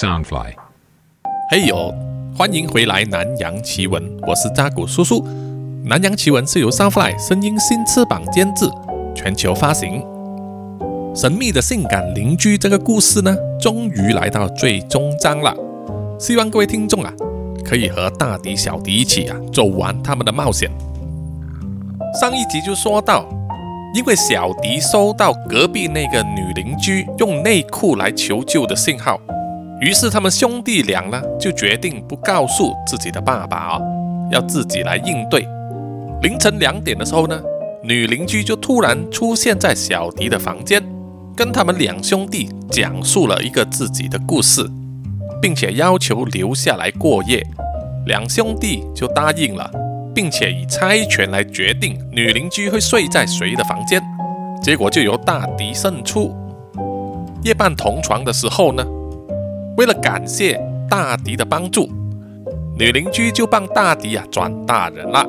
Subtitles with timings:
[0.00, 0.54] Soundfly。
[1.50, 1.94] 嘿呦，
[2.34, 5.20] 欢迎回来《南洋奇闻》，我是扎古叔叔。
[5.84, 8.64] 《南洋奇闻》是由 Soundfly 声音新翅膀监制，
[9.14, 10.02] 全球发行。
[11.14, 15.54] 神秘的性感邻居这个故事呢，终于来到最终章了。
[16.18, 17.12] 希望各位听众啊，
[17.62, 20.70] 可以和大迪、小迪一起啊，走完他们的冒险。
[22.18, 23.28] 上一集就说到，
[23.94, 29.20] 因为小迪收到隔壁那个女邻居用内裤来求救的信号，
[29.80, 33.80] 于是他们兄弟俩呢就决定不告诉自己的爸爸啊，
[34.30, 35.46] 要自己来应对。
[36.22, 37.40] 凌晨两点的时候呢，
[37.82, 40.82] 女邻居就突然出现在小迪的房间。
[41.34, 44.68] 跟他们两兄弟讲述了一个自己的故事，
[45.40, 47.42] 并且要求留下来过夜，
[48.04, 49.70] 两兄弟就答应了，
[50.14, 54.02] 并且以猜拳来决定女邻居会睡在谁的房间。
[54.62, 56.36] 结果就由大迪胜出。
[57.42, 58.84] 夜半同床的时候呢，
[59.76, 61.88] 为了感谢大迪的帮助，
[62.78, 65.26] 女邻居就帮大迪啊转大人了，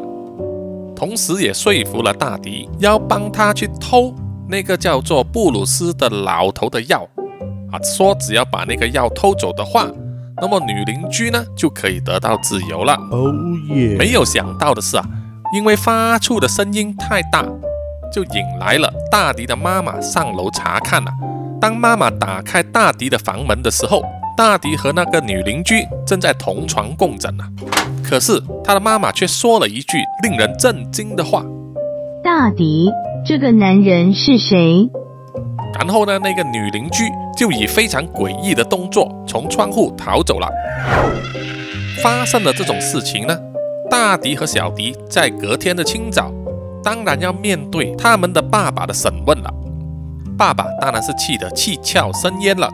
[0.95, 4.13] 同时也说服了大迪要帮他去偷。
[4.49, 7.07] 那个叫做布鲁斯的老头的药
[7.71, 9.87] 啊，说只要把那个药偷走的话，
[10.41, 12.93] 那么女邻居呢就可以得到自由了。
[13.11, 13.33] 哦
[13.73, 13.95] 耶！
[13.97, 15.05] 没有想到的是啊，
[15.55, 17.45] 因为发出的声音太大，
[18.11, 21.09] 就引来了大迪的妈妈上楼查看了。
[21.61, 24.03] 当妈妈打开大迪的房门的时候，
[24.41, 27.43] 大迪和那个女邻居正在同床共枕呢。
[28.03, 31.45] 可是他的妈妈却说了一句令人震惊的话
[32.25, 32.89] ：“大迪。”
[33.23, 34.89] 这个男人是谁？
[35.77, 36.17] 然后呢？
[36.17, 37.03] 那个女邻居
[37.37, 40.49] 就以非常诡异的动作从窗户逃走了。
[42.01, 43.37] 发生了这种事情呢，
[43.91, 46.31] 大迪和小迪在隔天的清早，
[46.83, 49.53] 当然要面对他们的爸爸的审问了。
[50.35, 52.67] 爸爸当然是气得气窍生烟了。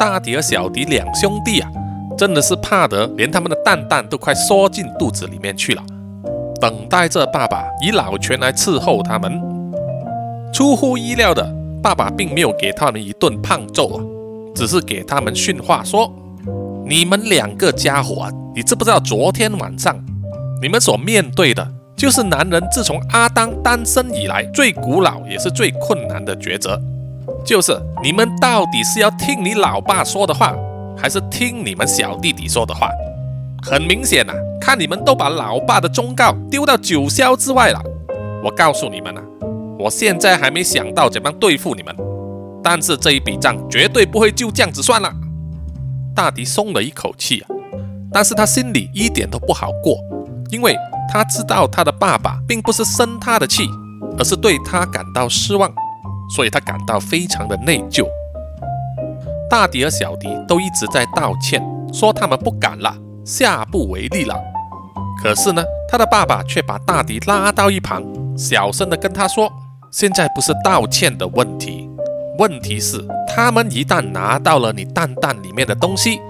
[0.00, 1.70] 大迪和小迪两兄弟啊，
[2.16, 5.82] 真的是怕得连他们的蛋蛋都快缩进肚子里面去了。
[6.58, 9.38] 等待着爸爸以老拳来伺候他们。
[10.54, 11.46] 出乎意料的，
[11.82, 14.02] 爸爸并没有给他们一顿胖揍啊，
[14.54, 16.10] 只是给他们训话说
[16.88, 19.94] ：“你们两个家伙，啊，你知不知道昨天晚上
[20.62, 26.80] 你们所面对的，就是男人自从阿当诞生以来最古老也是最困难的抉择，
[27.44, 30.54] 就是你们到底是要听你老爸说的话，
[30.96, 32.88] 还是听你们小弟弟说的话？
[33.62, 37.82] 很明显呐。”看你们都把老爸的忠告丢到九霄之外了，
[38.44, 39.22] 我告诉你们啊，
[39.78, 41.96] 我现在还没想到怎么对付你们，
[42.62, 45.10] 但是这一笔账绝对不会就这样子算了。
[46.14, 47.48] 大迪松了一口气啊，
[48.12, 49.96] 但是他心里一点都不好过，
[50.50, 50.76] 因为
[51.10, 53.66] 他知道他的爸爸并不是生他的气，
[54.18, 55.72] 而是对他感到失望，
[56.34, 58.06] 所以他感到非常的内疚。
[59.48, 61.60] 大迪和小迪都一直在道歉，
[61.92, 64.40] 说他们不敢了，下不为例了。
[65.22, 68.02] 可是呢，他的爸爸却把大迪拉到一旁，
[68.36, 69.52] 小声的跟他说
[69.92, 71.90] ：“现在不是道歉的问题，
[72.38, 76.20] 问题是他们一旦拿到了你蛋蛋里面的东西，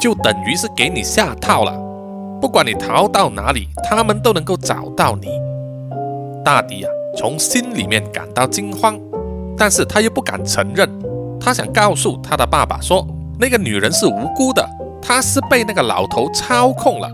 [0.00, 1.72] 就等于是给你下套了。
[2.40, 5.28] 不管你逃到哪里，他们都能够找到你。”
[6.42, 8.98] 大迪呀，从心里面感到惊慌，
[9.56, 10.88] 但是他又不敢承认。
[11.40, 13.06] 他想告诉他的爸爸说
[13.38, 14.68] ：“那个女人是无辜的，
[15.00, 17.08] 她是被那个老头操控了。”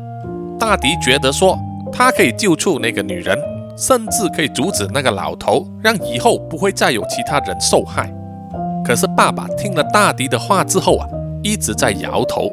[0.58, 1.58] 大迪觉得说，
[1.92, 3.36] 他可以救出那个女人，
[3.76, 8.12] 甚至可以阻止那个老头，让以后不会再有其他人受害。
[8.84, 11.06] 可是爸爸听了大迪的话之后啊，
[11.42, 12.50] 一直在摇头，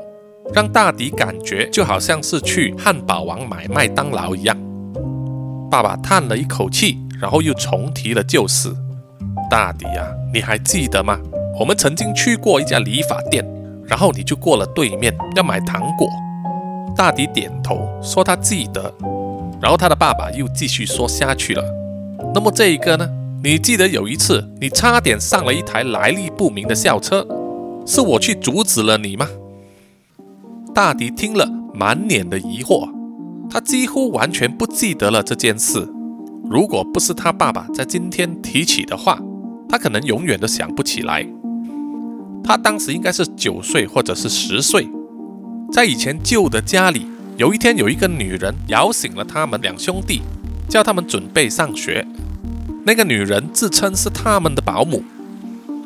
[0.54, 4.58] 让大迪感觉就好像是去汉堡王买麦当劳一样。
[5.70, 8.76] 爸爸叹了一口气，然后又重提了旧事。
[9.50, 11.20] 大迪啊，你还记得吗？
[11.60, 13.46] 我们曾经去过一家理发店，
[13.86, 16.08] 然后你就过了对面要买糖果。
[16.96, 18.94] 大迪点头说：“他记得。”
[19.62, 21.64] 然后他的爸爸又继续说下去了。
[22.34, 23.10] 那么这一个呢？
[23.44, 27.26] 你记得有一次你差点上了一台来历不明的校车，
[27.86, 29.28] 是我去阻止了你吗？
[30.74, 32.90] 大迪听了，满脸的疑惑。
[33.50, 35.88] 他几乎完全不记得了这件事。
[36.50, 39.20] 如果不是他爸爸在今天提起的话，
[39.70, 41.24] 他可能永远都想不起来。
[42.44, 44.90] 他当时应该是九岁或者是十岁。
[45.72, 47.06] 在以前旧的家里，
[47.38, 50.22] 有一天有一个女人摇醒了他们两兄弟，
[50.68, 52.04] 叫他们准备上学。
[52.84, 55.04] 那个女人自称是他们的保姆。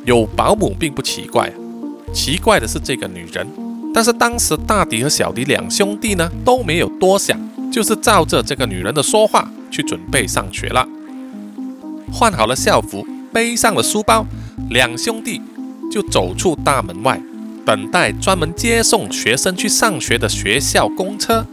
[0.06, 1.52] 有保姆并不奇怪，
[2.14, 3.46] 奇怪的是这个女人。
[3.94, 7.38] 但是当时大迪和小迪两兄弟呢都没有多想，
[7.74, 10.88] 就是照着这个女人的说话去准备上学了。
[12.12, 13.04] 换好了校服，
[13.34, 14.28] 背上了书包，
[14.70, 15.42] 两兄弟
[15.92, 17.20] 就走出大门外。
[17.66, 21.44] 等待专门接送学生去上学的学校公车，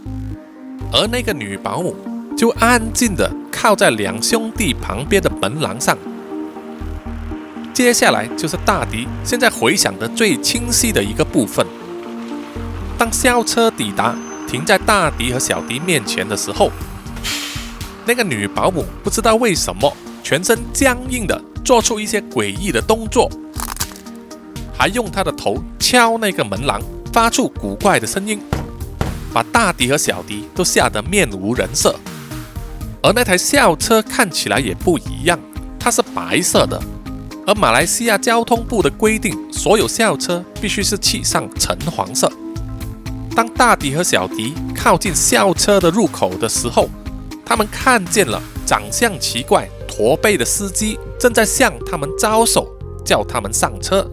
[0.91, 1.95] 而那个女保姆
[2.37, 5.97] 就安静地靠在两兄弟旁边的门廊上。
[7.73, 11.65] 接下来就是大迪现在回想的最清晰的一个部分。
[12.97, 14.13] 当校车抵达，
[14.51, 16.69] 停在大迪和小迪面前的时候，
[18.05, 23.31] 那个女保姆不知道为什么全身僵硬的做出一些诡异的动作，
[24.77, 26.81] 还用她的头敲那个门廊，
[27.13, 28.41] 发出古怪的声音，
[29.33, 31.95] 把大迪和小迪都吓得面无人色。
[33.01, 35.39] 而那台校车看起来也不一样，
[35.79, 36.77] 它是白色的。
[37.47, 42.29] 而马来西亚交通部的规定，所有校车必须是漆上橙黄色。
[43.35, 46.89] 当大迪和小迪靠近校车的入口的时候，
[47.45, 52.67] 他们看见了长相奇怪、驼背的司机正在向他们招手，
[53.05, 54.05] 叫他们上车。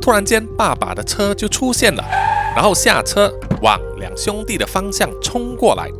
[0.00, 2.04] 突然间，爸爸的车就出现了，
[2.54, 3.32] 然后下车
[3.62, 5.90] 往两兄弟的方向冲过来。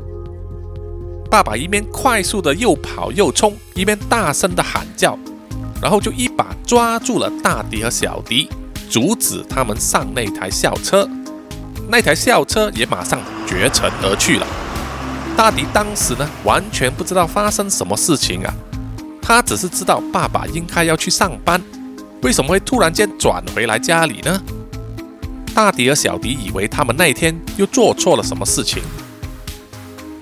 [1.29, 5.19] 爸爸一边快速的又跑又冲，一边大声的喊叫。
[5.82, 8.49] 然后就一把抓住了大迪和小迪，
[8.88, 11.06] 阻止他们上那台校车。
[11.88, 14.47] 那台校车也马上绝尘而去了。
[15.37, 18.55] 大迪当时呢，完全不知道发生什么事情啊，
[19.21, 21.62] 他只是知道爸爸应该要去上班，
[22.23, 24.41] 为什么会突然间转回来家里呢？
[25.55, 28.82] 大迪和小迪以为他们那天又做错了什么事情，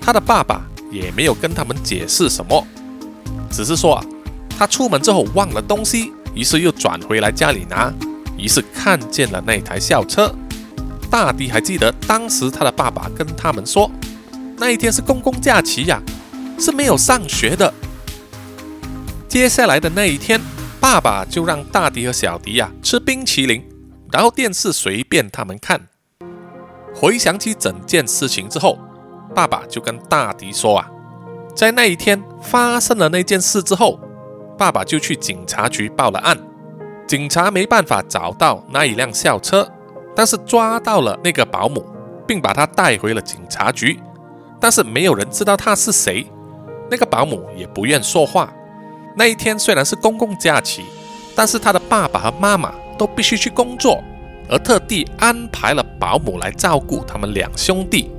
[0.01, 0.61] 他的爸爸
[0.91, 2.65] 也没有跟他们解释什么，
[3.49, 4.05] 只是说啊。
[4.57, 7.91] 他出门之后忘了东西，于是又转回来家里拿，
[8.37, 10.33] 于是看见了那台校车。
[11.09, 13.89] 大迪还记得当时他的爸爸跟他们说，
[14.57, 16.01] 那一天是公共假期呀，
[16.59, 17.73] 是没有上学的。
[19.27, 20.39] 接下来的那一天，
[20.79, 23.63] 爸爸就让大迪和小迪呀吃冰淇淋，
[24.11, 25.87] 然后电视随便他们看。
[26.93, 28.79] 回想起整件事情之后，
[29.33, 30.89] 爸爸就跟大迪说啊，
[31.55, 33.99] 在那一天发生了那件事之后。
[34.57, 36.37] 爸爸就去警察局报了案，
[37.05, 39.69] 警察没办法找到那一辆校车，
[40.15, 41.85] 但是抓到了那个保姆，
[42.25, 43.99] 并把她带回了警察局。
[44.59, 46.25] 但是没有人知道她是谁，
[46.89, 48.51] 那个保姆也不愿说话。
[49.15, 50.83] 那一天虽然是公共假期，
[51.35, 54.01] 但是他的爸爸和妈妈都必须去工作，
[54.49, 58.11] 而特地安排了保姆来照顾他们两兄弟。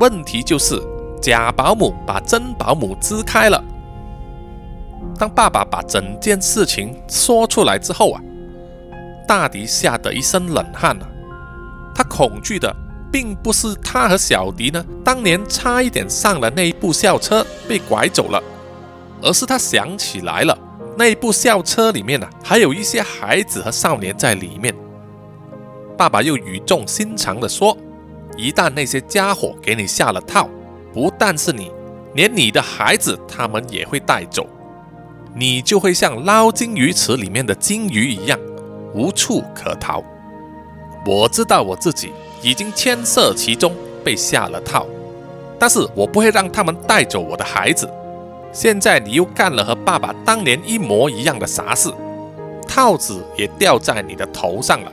[0.00, 0.82] 问题就是
[1.20, 3.62] 假保姆把真保姆支开了。
[5.18, 8.20] 当爸爸把整件事情说出来之后啊，
[9.32, 11.08] 大迪吓得一身冷汗啊。
[11.94, 12.70] 他恐惧的
[13.10, 18.42] 并不是他和小迪呢当年差一点上了那一部校车被拐走了，
[19.22, 20.58] 而是他想起来了，
[20.98, 24.74] 那一部校车里面呢还有一些孩子和少年在里面。
[25.96, 27.74] 爸爸又语重心长的说
[28.36, 30.46] ：“一旦那些家伙给你下了套，
[30.92, 31.72] 不但是你，
[32.14, 34.46] 连你的孩子他们也会带走。”
[35.34, 38.38] 你就会像捞金鱼池里面的金鱼一样，
[38.94, 40.02] 无处可逃。
[41.06, 43.74] 我知道我自己已经牵涉其中，
[44.04, 44.86] 被下了套，
[45.58, 47.88] 但是我不会让他们带走我的孩子。
[48.52, 51.90] 现在你又干了和爸爸当年一模一样的傻事，
[52.68, 54.92] 套子也掉在你的头上了。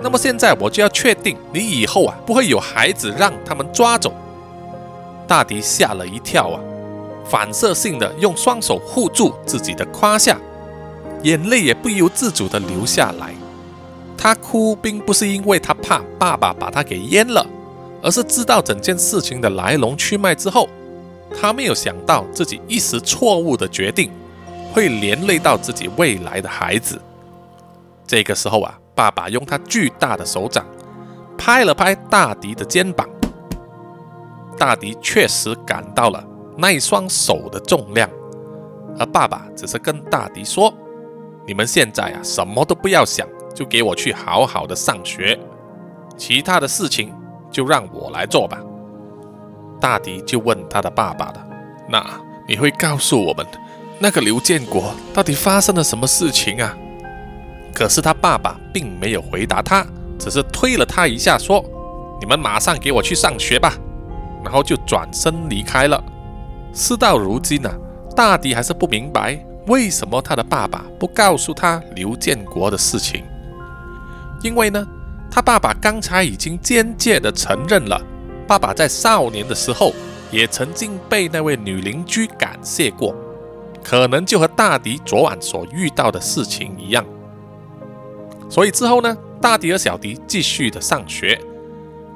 [0.00, 4.12] 那么现在我就要确定，你以后啊不会有孩子让他们抓走。
[5.26, 6.60] 大迪吓了一跳啊！
[7.24, 10.38] 反射性的用双手护住自己的胯下，
[11.22, 13.34] 眼泪也不由自主的流下来。
[14.16, 17.46] 他哭并不是因为他怕爸爸把他给淹了，
[18.02, 20.68] 而是知道整件事情的来龙去脉之后，
[21.40, 24.10] 他没有想到自己一时错误的决定
[24.72, 27.00] 会连累到自己未来的孩子。
[28.06, 30.66] 这个时候啊，爸爸用他巨大的手掌
[31.36, 33.08] 拍了拍大迪的肩膀，
[34.58, 36.24] 大迪确实感到了。
[36.56, 38.10] 那一双手的重量，
[38.98, 40.74] 而爸爸只是跟大迪说
[41.48, 45.36] ：“你们现在啊，什么都不要想，就给我去好好的上学，
[46.14, 47.10] 其他的事情
[47.50, 48.60] 就让我来做吧。”
[49.80, 51.46] 大迪就问他的爸爸了
[51.88, 52.04] ：“那
[52.46, 53.46] 你会告诉我们，
[53.98, 56.76] 那个刘建国到底发生了什么事情啊？”
[57.72, 59.86] 可是他爸爸并没有回答他，
[60.18, 61.64] 只是推了他一下，说
[62.20, 63.72] ：“你们马上给我去上学吧。”
[64.44, 66.02] 然后就转身离开了。
[66.74, 67.70] 事到如今呢，
[68.14, 73.22] 大迪还是不明白为什么他的爸爸不告诉他刘建国的事情。
[74.42, 74.86] 因为呢，
[75.30, 78.00] 他爸爸刚才已经间接的承认了，
[78.46, 79.92] 爸爸在少年的时候
[80.30, 83.14] 也曾经被那位女邻居感谢过，
[83.82, 87.04] 可能就和大迪昨晚所遇到的事情一样。
[88.48, 91.38] 所以之后呢，大迪和小迪继续的上学。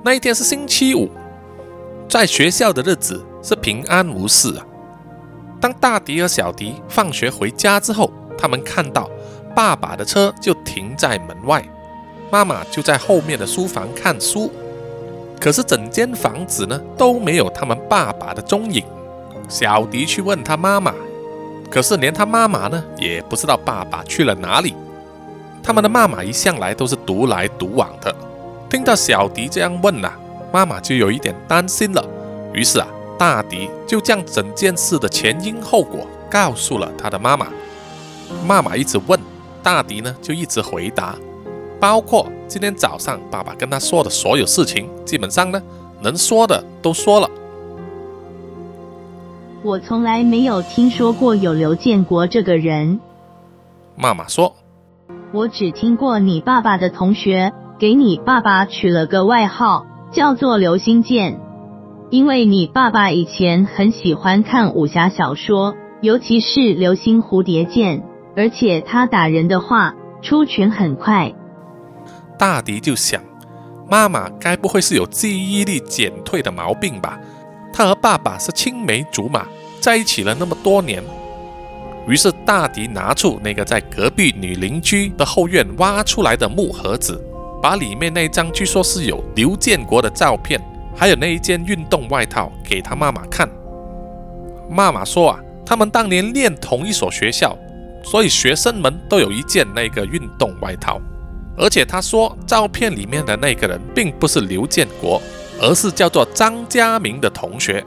[0.05, 1.11] 那一天是星期五，
[2.09, 4.67] 在学校的日子是平安无事啊。
[5.63, 9.09] 当大迪和小迪放学回家之后，他们看到
[9.55, 11.63] 爸爸的车就停在门外，
[12.33, 14.51] 妈妈就在后面的书房看书。
[15.41, 18.85] 可是整间房子呢都没有他们爸爸的踪影。
[19.49, 20.93] 小迪去问他妈妈，
[21.71, 24.75] 可是连他妈妈呢也不知道爸爸去了哪里。
[25.63, 28.13] 他们的妈妈一向来都是独来独往的。
[28.69, 30.11] 听到小迪这样问呐，
[30.53, 32.05] 妈妈就有一点担心了。
[32.53, 32.89] 于是啊。
[33.23, 37.47] 大迪就将整件事的前因后果告诉了他的妈妈。
[38.45, 39.17] 妈妈一直问，
[39.63, 41.15] 大迪呢就一直回答，
[41.79, 45.63] 包括今天早上爸爸跟他说的所有事情，基本上呢
[46.01, 47.31] 能说的都说了。
[49.63, 52.99] 我从来没有听说过有刘建国这个人。
[53.95, 54.57] 妈妈说，
[55.33, 61.39] 我只听过你爸爸的同学给你爸爸取了个外号，叫做刘星剑。
[62.13, 68.01] 因为你爸爸以前很喜欢看武侠小说，尤其是《流星蝴蝶剑》，
[68.37, 71.33] 而且他打人的话出拳很快。
[72.39, 73.23] 大迪就想，
[73.91, 77.19] 妈妈该不会是有记忆力减退的毛病吧？
[77.73, 79.47] 他和爸爸是青梅竹马，
[79.81, 81.03] 在一起了那么多年。
[82.07, 87.19] 于是大迪拿出那个在隔壁女邻居的后院挖出来的木盒子，
[87.63, 90.61] 把里面那张据说是有刘建国的照片。
[90.95, 93.49] 还有那一件运动外套给他妈妈看。
[94.71, 97.57] 妈妈说啊，他们当年念同一所学校，
[98.05, 101.01] 所以学生们都有一件那个运动外套。
[101.57, 105.21] 而且他说，照片里面的那个人并不是刘建国，
[105.61, 107.85] 而是叫做张家明的同学。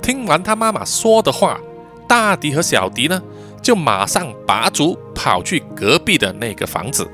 [0.00, 1.58] 听完他妈妈说的话，
[2.06, 3.20] 大迪和小迪呢，
[3.60, 7.10] 就马上拔足跑去隔壁的那个房子。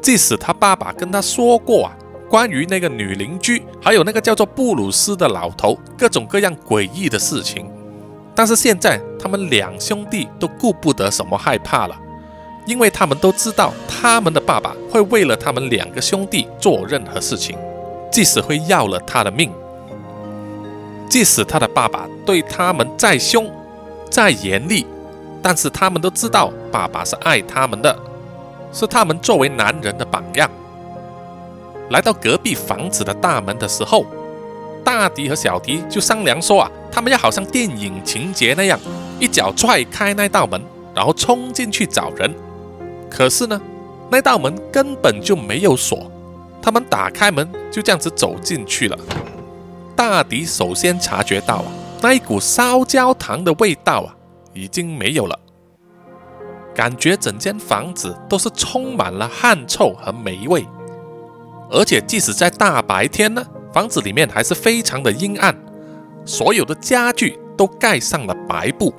[0.00, 1.96] 即使他爸爸跟他说过啊。
[2.32, 7.70] 关于那个女邻居，还有那个叫做布鲁斯的老头，各种各样诡异的事情。
[8.34, 11.94] 但是现在，他们两兄弟都顾不得什么害怕了，
[12.64, 17.54] 因为他们都知道，他们的爸爸会为了他们两个兄弟做任何事情，
[18.10, 19.52] 即使会要了他的命。
[21.10, 23.46] 即使他的爸爸对他们再凶、
[24.10, 24.86] 再严厉，
[25.42, 27.94] 但是他们都知道，爸爸是爱他们的，
[28.72, 30.50] 是他们作为男人的榜样。
[31.90, 34.06] 来到隔壁房子的大门的时候，
[34.84, 38.78] 大迪和小迪就商量说啊，他们要好像电影情节那样，
[39.20, 40.60] 一脚踹开那道门，
[40.94, 42.34] 然后冲进去找人。
[43.10, 43.60] 可是呢，
[44.10, 46.10] 那道门根本就没有锁，
[46.62, 48.98] 他们打开门就这样子走进去了。
[49.94, 51.66] 大迪首先察觉到啊，
[52.00, 54.16] 那一股烧焦糖的味道啊，
[54.54, 55.38] 已经没有了，
[56.74, 60.66] 感觉整间房子都是充满了汗臭和霉味。
[61.72, 65.56] 而且，即使在大白天呢，房子里面还是非常的阴暗，
[66.26, 68.92] 所有的家具都盖上了白布，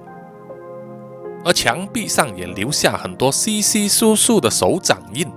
[1.46, 5.32] 而墙壁上也留下很多稀稀疏疏的手掌印。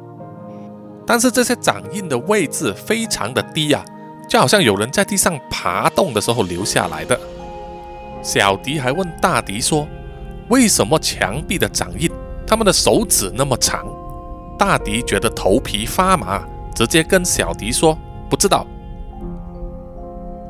[1.06, 3.84] 但是这些掌印的位置非常的低啊，
[4.28, 7.20] 就好像有人在地上爬动的时候留下来的。
[8.22, 9.86] 小迪还问大迪说
[10.48, 12.10] ：“为什么墙壁的掌印，
[12.46, 13.86] 他们的手指那么长？”
[14.58, 16.42] 大迪觉得头皮发麻。
[16.76, 17.98] 直接跟小迪说
[18.30, 18.66] 不知道。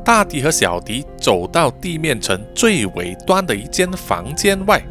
[0.04, 4.84] 大迪和小迪走到地面层最尾端的一间房间外，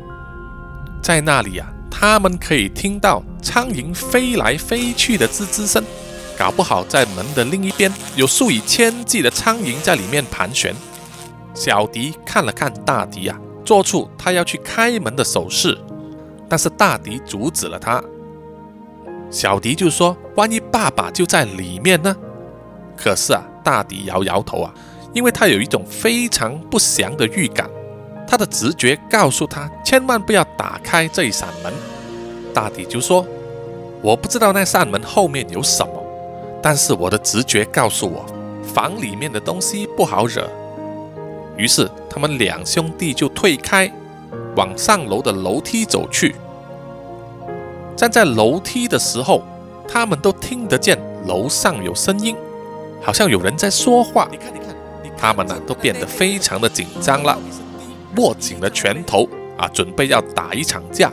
[1.01, 5.84] 在那里啊，他们可以听到苍蝇飞来飞去的吱吱声，
[6.38, 10.74] 搞不好在门的另一边有数以千计的苍蝇在里面盘旋。
[11.54, 15.77] 小迪看了看大迪啊，做出他要去开门的手势，
[16.50, 18.04] 但是大迪阻止了他。
[19.29, 22.15] 小迪就说：“万一爸爸就在里面呢？”
[22.96, 24.74] 可是啊，大迪摇摇头啊，
[25.13, 27.70] 因为他有一种非常不祥的预感，
[28.27, 31.74] 他的直觉告诉他千万不要打开这一扇门。
[32.53, 33.25] 大迪就说
[34.01, 35.91] ：“我不知道那扇门后面有什么，
[36.62, 38.25] 但是我的直觉告诉我，
[38.63, 40.50] 房里面的东西不好惹。”
[41.58, 43.91] 于是他们两兄弟就退开，
[44.55, 46.36] 往上楼的楼梯走去。
[47.95, 49.43] 站在楼梯的时候，
[49.87, 52.35] 他们都听得见楼上有声音，
[53.01, 54.27] 好像有人在说话。
[54.31, 54.75] 你看，你看，
[55.17, 57.37] 他们呢都变得非常的紧张了，
[58.17, 61.11] 握紧了拳头啊，准备要打一场架。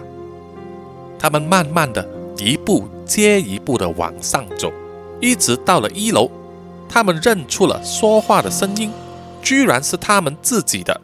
[1.18, 2.04] 他们慢慢的
[2.36, 4.72] 一步接一步的往上走，
[5.20, 6.28] 一直到了一楼，
[6.88, 8.90] 他们认出了说话的声音，
[9.40, 11.00] 居然是他们自己的。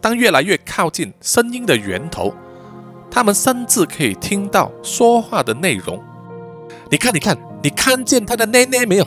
[0.00, 2.34] 当越来越靠近声音的源头。
[3.14, 6.02] 他们甚至可以听到说话的内容。
[6.90, 9.06] 你看，你看，你看见他的奶奶没有？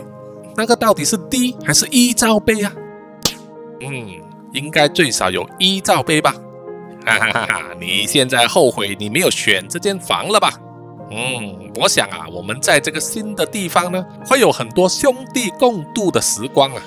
[0.56, 2.72] 那个到底是 D 还是 E 罩杯啊？
[3.82, 4.08] 嗯，
[4.54, 6.34] 应该最少有 E 罩杯吧？
[7.06, 7.62] 哈哈哈哈！
[7.82, 10.54] 你现在后悔你没有选这间房了吧？
[11.12, 16.82] 嗯，我想啊，我们在这个新的地方呢，会有很多兄弟共度的时光啊。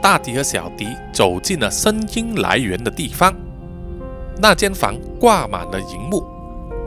[0.00, 3.34] 大迪和小迪走进了声音来源的地方，
[4.40, 6.24] 那间房挂满了荧幕，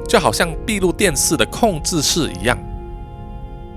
[0.07, 2.57] 就好像闭路电视的控制室一样。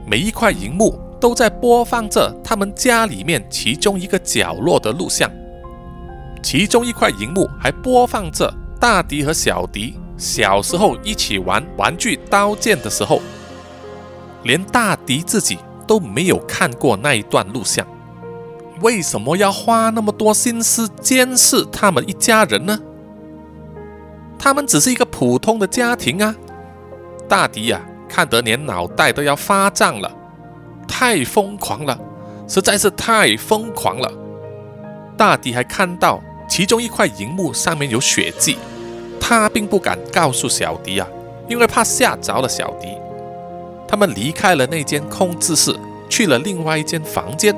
[0.06, 5.30] 每一块荧幕都在播放着他们家里面其中一个角落的录像，
[6.42, 13.20] 其中一块荧幕还播放着大迪和小迪小时候一起玩玩具刀剑的时候，
[14.42, 17.86] 连大迪自己都没有看过那一段录像。
[18.82, 22.78] 为什么要花那么多心思监视他们一家人呢？
[24.44, 26.36] 他们只是一个普通的家庭啊！
[27.26, 30.14] 大迪呀，看得连脑袋都要发胀了，
[30.86, 31.98] 太疯狂了，
[32.46, 34.12] 实在是太疯狂了。
[35.16, 38.58] 大迪还看到其中一块荧幕上面有血迹，
[39.18, 41.08] 他并不敢告诉小迪啊，
[41.48, 42.88] 因为怕吓着了小迪。
[43.88, 45.74] 他们离开了那间控制室，
[46.10, 47.56] 去了另外一间房间。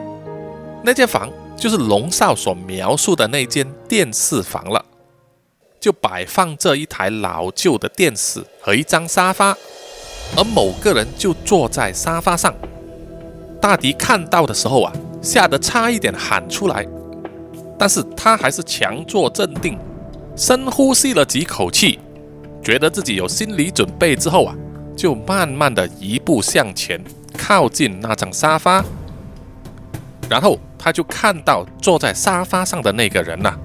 [0.85, 4.85] 那间房就是龙少所描述的那间电视房了，
[5.81, 9.57] 就摆放着一台老旧的电视和一张沙发，
[10.37, 12.55] 而某个人就坐在沙发上。
[13.61, 14.93] 大迪看到的时候啊，
[15.23, 16.87] 吓得差一点喊出来，
[17.79, 19.79] 但是他还是强作镇定，
[20.37, 21.99] 深呼吸了几口气，
[22.63, 24.55] 觉得自己有心理准备之后啊，
[24.97, 27.03] 就慢慢的一步向前，
[27.37, 28.85] 靠近那张沙发，
[30.29, 30.59] 然后。
[30.79, 33.59] 他就看到坐在沙发上的那个人呐，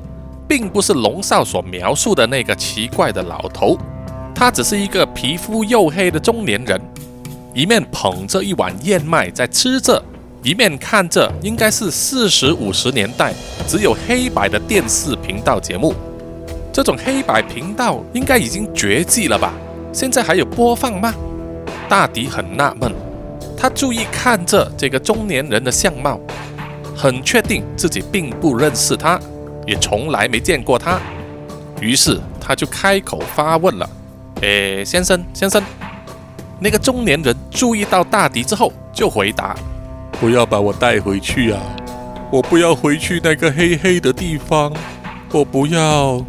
[0.52, 3.78] 并不是龙少所描述的那个奇怪的老头，
[4.36, 6.78] 他只是一个皮肤黝黑的中年人，
[7.54, 10.04] 一面捧着一碗燕麦在吃着，
[10.44, 13.34] 一面看着应该是四十五十年代
[13.66, 15.96] 只有黑白的电视频道节目。
[16.74, 19.54] 这种黑白频道应该已经绝迹了吧？
[19.94, 21.14] 现在还有播放吗？
[21.88, 22.92] 大迪很纳闷，
[23.56, 26.20] 他注意看着这个中年人的相貌。
[26.94, 29.18] 很确定自己并不认识他，
[29.72, 31.00] 也从来没见过他，
[31.80, 33.90] 于是他就开口发问了
[34.44, 35.64] ：“诶，先生，先生。”
[36.60, 39.56] 那个中年人注意到大迪之后，就回答
[40.20, 41.62] ：“不要把我带回去啊！
[42.30, 44.74] 我不要回去那个黑黑的地方，
[45.32, 46.22] 我不要。”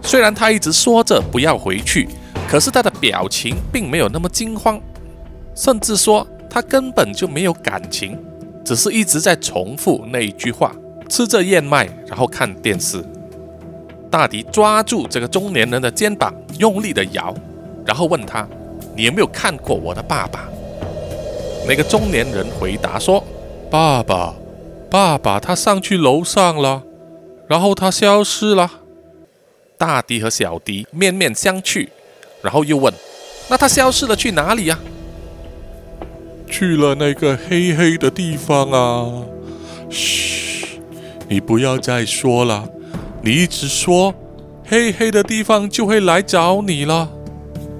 [0.00, 2.08] 虽然他一直说着不要回去，
[2.48, 4.80] 可是他的表情并没有那么惊慌，
[5.56, 8.16] 甚至说他根本就没有感情。
[8.64, 10.72] 只是一直在重复那一句话，
[11.10, 13.04] 吃着燕麦，然后看电视。
[14.08, 17.34] 大迪抓住这个中年人的肩膀，用力的摇，
[17.84, 18.48] 然后问他
[18.96, 20.48] ：“你有没有看过我的爸爸？”
[21.68, 23.22] 那个中年人回答说
[23.70, 24.34] ：“爸爸，
[24.88, 26.82] 爸爸，他上去楼上了，
[27.46, 28.70] 然后他消失了。”
[29.76, 31.88] 大迪和小迪面面相觑，
[32.42, 32.92] 然后又问
[33.50, 34.78] ：“那他消失了去哪里呀？”
[36.50, 39.22] 去了那个黑黑的地方啊！
[39.88, 40.59] 嘘，
[41.30, 42.68] 你不要再说了。
[43.22, 44.12] 你一直说
[44.66, 47.08] 黑黑的地方就会来找你了。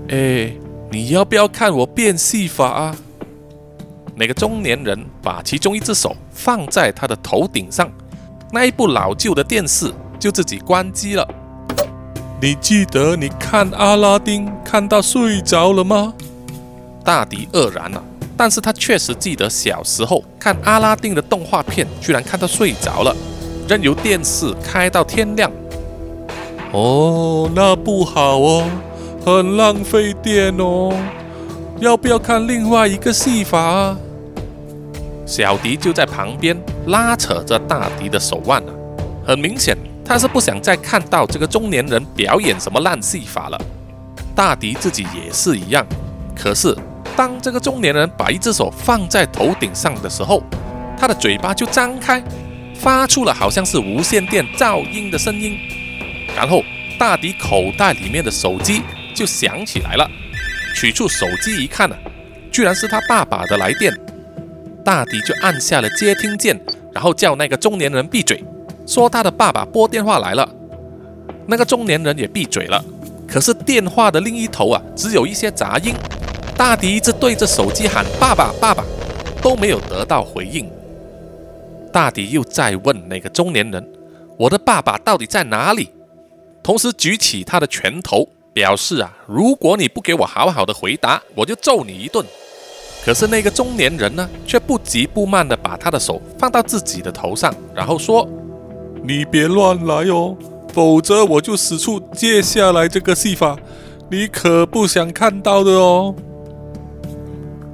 [0.08, 0.52] 哎，
[0.88, 2.96] 你要不要看我变戏法啊？
[4.14, 7.90] 那个中年人把其中一只手放在他的头顶上，
[8.52, 11.26] 那一部老旧的电视就自己关机了。
[12.40, 16.14] 你记得你看阿拉丁看到睡着了吗？
[17.04, 18.00] 大迪愕然了。
[18.36, 23.14] 但是他确实记得小时候看阿拉丁的动画片，居然看到睡着了，
[23.70, 25.48] 任由电视开到天亮。
[26.72, 28.64] 哦，那不好哦，
[29.24, 30.92] 很浪费电哦。
[31.78, 33.96] 要不要看另外一个戏法啊？
[35.24, 38.72] 小迪就在旁边拉扯着大迪的手腕呢。
[39.24, 43.60] 很明显，他是不想再看到这个中年人表演什么烂戏法了。
[44.34, 45.86] 大迪自己也是一样，
[46.34, 46.76] 可是。
[47.16, 50.42] 当这个中年人把一只手放在头顶上的时候，
[50.96, 52.22] 他的嘴巴就张开，
[52.80, 55.58] 发出了好像是无线电噪音的声音。
[56.34, 56.64] 然后
[56.98, 58.82] 大迪口袋里面的手机
[59.14, 60.10] 就响起来了，
[60.74, 61.96] 取出手机一看呢，
[62.50, 63.94] 居然是他爸爸的来电。
[64.82, 66.58] 大迪就按下了接听键，
[66.92, 68.42] 然后叫那个中年人闭嘴，
[68.86, 70.48] 说他的爸爸拨电话来了。
[71.46, 72.82] 那个中年人也闭嘴了，
[73.28, 75.94] 可是电话的另一头啊，只有一些杂音。
[76.56, 78.84] 大迪一直对着手机喊“爸爸，爸爸”，
[79.42, 80.70] 都没有得到回应。
[81.92, 83.92] 大迪又再问那个中年人
[84.38, 85.90] ：“我的爸爸到底在哪里？”
[86.62, 92.24] 同时举起他的拳头，表示啊，如果你不给我好好的回答，我就揍你一顿。
[93.04, 98.28] 可是那个中年人呢，却不急不慢地把他的手放到自己的头上，然后说
[99.02, 100.36] ：“你别乱来哦，
[100.72, 103.58] 否则我就使出接下来这个戏法，
[104.10, 106.14] 你可不想看到的哦。”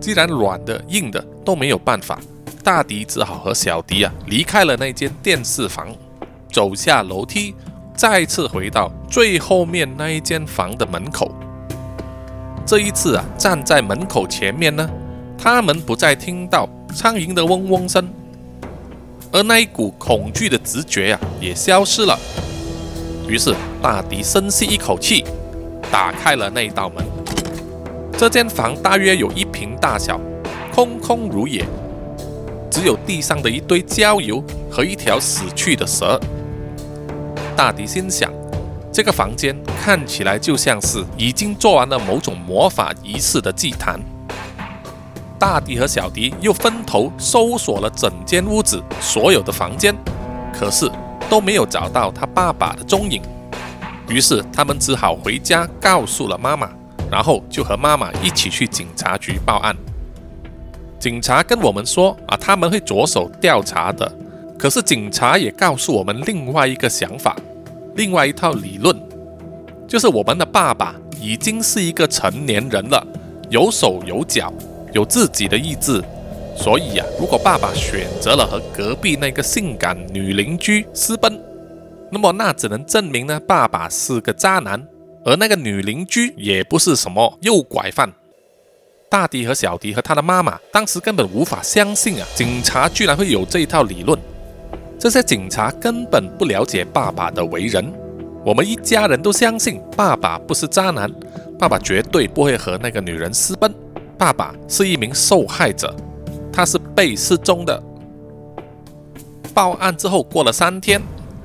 [0.00, 2.20] 既然软的硬的都没有办法，
[2.66, 5.86] 大迪只好和小迪啊离开了那间电视房，
[6.50, 7.54] 走下楼梯，
[7.94, 11.30] 再次回到最后面那一间房的门口。
[12.66, 14.90] 这一次啊，站在门口前面呢。
[15.38, 18.08] 他们不再听到苍蝇的嗡嗡声，
[19.30, 22.18] 而那一股恐惧的直觉呀也消失了。
[23.28, 25.24] 于是大迪深吸一口气，
[25.88, 27.06] 打开了那道门。
[28.18, 30.20] 这间房大约有一平大小，
[30.74, 31.64] 空空如也，
[32.76, 36.20] 只有地上的一堆焦油和一条死去的蛇。
[37.56, 38.30] 大迪心想，
[38.92, 43.98] 这个房间看起来就像是已经做完了某种魔法仪式的祭坛。
[45.38, 49.96] 大迪和小迪又分头搜索了整间屋子所有的房间，
[50.52, 50.86] 可是
[51.30, 53.22] 都没有找到他爸爸的踪影。
[54.06, 56.68] 于是他们只好回家告诉了妈妈，
[57.10, 59.74] 然后就和妈妈一起去警察局报案。
[60.98, 64.10] 警察跟我们说啊，他们会着手调查的。
[64.58, 67.36] 可是警察也告诉我们另外一个想法，
[67.94, 68.98] 另外一套理论，
[69.86, 73.06] 就是我们的爸爸已经是一个成年人了，
[73.50, 74.52] 有手有脚。
[74.92, 76.02] 有自己的意志，
[76.56, 81.38] 所以呀，如果爸爸选择了和隔壁那个性感女邻居私奔，
[82.10, 84.82] 那么那只能证明呢，爸爸是个渣男，
[85.22, 88.10] 而那个女邻居也不是什么诱拐犯。
[89.08, 94.18] 大迪和小迪和他的妈妈当时根本无法相信啊，警察居然会有这一套理论。
[94.98, 97.92] 这些警察根本不了解爸爸的为人，
[98.44, 101.10] 我们一家人都相信爸爸不是渣男，
[101.58, 103.72] 爸爸绝对不会和那个女人私奔。
[104.18, 105.94] 爸爸是一名受害者，
[106.52, 107.82] 他是被失踪的。
[109.54, 111.00] 报案之后过了三天，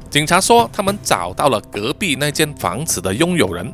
[0.09, 3.71] 警察说他们找到了隔壁那间房子的拥有人，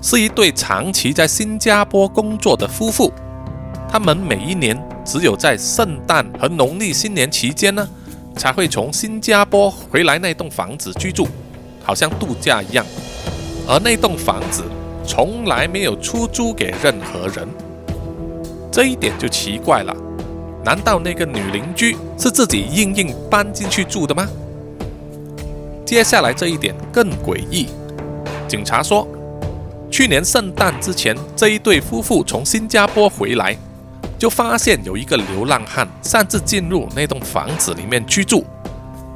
[0.00, 3.12] 是一对长期在新加坡工作的夫妇。
[3.90, 7.88] 他们每一年只有在圣诞和农历新年期间呢，
[8.36, 11.26] 才会从新加坡回来那栋房子居住，
[11.82, 12.84] 好像度假一样。
[13.66, 14.62] 而那栋房子
[15.06, 17.48] 从来没有出租给任何人。
[18.70, 19.96] 这一点就奇怪了，
[20.64, 24.28] 难道那个女邻居是自己硬硬搬进去住的吗？
[25.84, 27.68] 接下来这一点更诡异。
[28.46, 29.08] 警察说，
[29.98, 33.58] 去年圣诞之前，这一对夫妇从新加坡回来，
[34.16, 38.44] 就发现有一个流浪汉擅自进入那栋房子里面居住，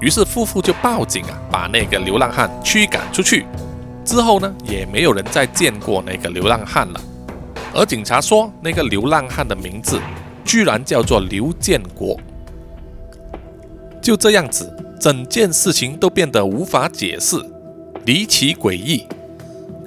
[0.00, 3.46] 于是夫妇就报警啊，把那个流浪汉驱赶出去。
[4.04, 7.00] 之后呢，也没有人再见过那个流浪汉了。
[7.72, 10.00] 而警察说，那个流浪汉的名字
[10.44, 12.18] 居然叫做刘建国。
[14.02, 17.36] 就这样子，整件事情都变得无法解释，
[18.04, 19.06] 离奇诡异。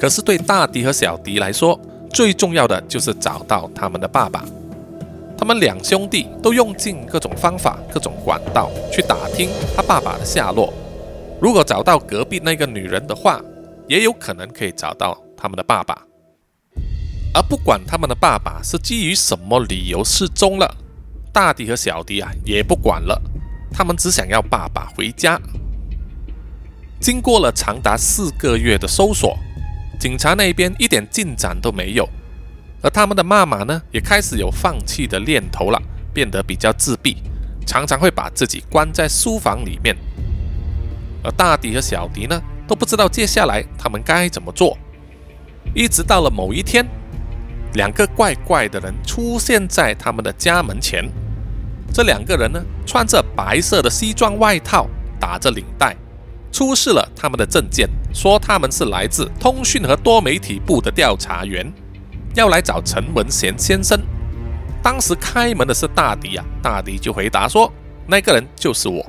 [0.06, 1.80] 可是对大迪和小迪来说，
[2.14, 4.46] 最重要的就是找到他们的爸爸。
[5.36, 10.72] 他们两兄弟都用尽各种方法、各种管道去打听他爸爸的下落。
[11.42, 13.42] 如果找到隔壁那个女人的话，
[13.88, 16.04] 也有可能可以找到他们的爸爸。
[17.34, 20.72] 而不管他们的爸爸是基于什么理由失踪了，
[21.34, 23.20] 大迪和小迪啊也不管了，
[23.74, 25.42] 他们只想要爸爸回家。
[27.02, 29.36] 经过了长达四个月的搜索，
[29.98, 32.08] 警察那边一点进展都没有，
[32.82, 35.82] 而他们的妈妈呢也开始有放弃的念头了，
[36.14, 37.18] 变得比较自闭，
[37.66, 39.96] 常常会把自己关在书房里面。
[41.24, 44.78] 而大迪和小迪呢都不知道接下来他们该怎么做，
[45.74, 46.86] 一直到了某一天。
[47.74, 51.04] 两个怪怪的人出现在他们的家门前。
[51.94, 54.88] 这两个人呢，穿着白色的西装外套，
[55.20, 55.96] 打着领带，
[56.56, 61.70] 出示了他们的证件，说他们是来自通讯和多媒体部的调查员，
[62.34, 64.00] 要来找陈文贤先生。
[64.82, 67.70] 当时开门的是大迪啊，大迪就回答说
[68.08, 69.06] ：“那个人就是我。”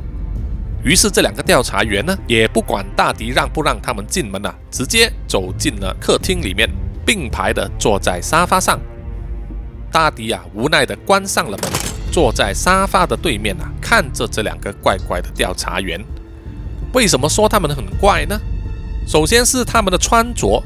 [0.83, 6.69] 于是这两个调查员呢，也不管大迪让不让他们进门啊，直接走进了客厅里面。
[7.07, 8.81] 并排的坐在沙发上，
[9.93, 11.71] 大迪啊无奈的关上了门，
[12.11, 16.05] 坐在沙发的对面啊，看着这两个怪怪的调查员。
[16.97, 18.41] 为什么说他们很怪呢？
[19.07, 20.65] 首先是他们的穿着，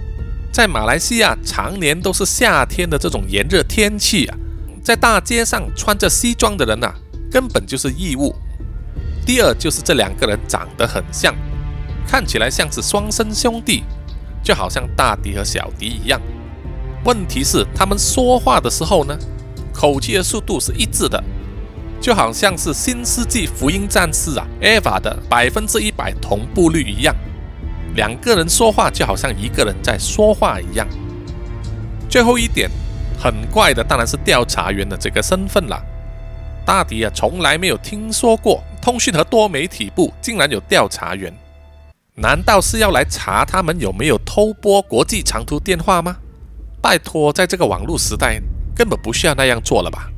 [0.52, 4.36] 在马来西亚常年都是夏天的这种炎热天气啊，
[4.80, 6.94] 在大街上穿着西装的人呐，
[7.32, 8.32] 根本就是异物。
[9.26, 11.34] 第二就是这两个人长得很像，
[12.06, 13.82] 看起来像是双生兄弟。
[14.42, 16.18] 就好像大迪和小迪一样。
[17.04, 19.18] 问题是，他们说话的时候呢，
[19.74, 21.22] 口气的速度是一致的，
[22.00, 27.14] 就好像是《新世纪福音战士》啊，Eva 的百分之一百同步率一样。
[27.94, 30.88] 两个人说话就好像一个人在说话一样。
[32.08, 32.70] 最后一点，
[33.18, 35.78] 很怪的当然是调查员的这个身份了。
[36.64, 41.30] 大迪啊，从来没有听说过通讯和多媒体部竟然有调查员，
[42.14, 46.16] 难道是要来查他们有没有偷拨国际长途电话吗？
[46.80, 48.40] 拜托，在这个网络时代，
[48.74, 50.08] 根本不需要那样做了吧？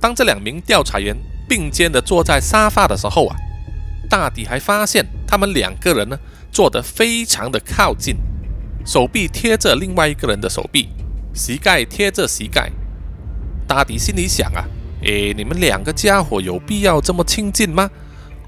[0.00, 1.14] 当这两名调查员
[1.46, 3.36] 并肩的坐在沙发的时候啊，
[4.08, 6.18] 大迪还发现他们两个人呢
[6.50, 8.16] 坐得非常的靠近，
[8.84, 10.88] 手臂贴着另外一个人的手臂，
[11.34, 12.70] 膝盖贴着膝盖。
[13.68, 14.64] 大迪心里想啊，
[15.02, 17.90] 诶，你们两个家伙有必要这么亲近吗？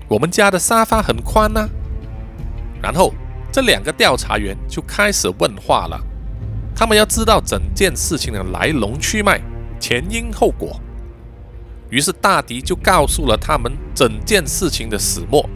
[0.09, 1.69] 我们家的沙发很宽呐。
[2.83, 3.15] 然后
[3.53, 6.01] 这两个调查员就开始问话了。
[6.75, 9.41] 他们要知道整件事情的来龙去脉、
[9.79, 10.81] 前因后果。
[11.93, 15.47] 于是大迪就告诉了他们整件事情的始末，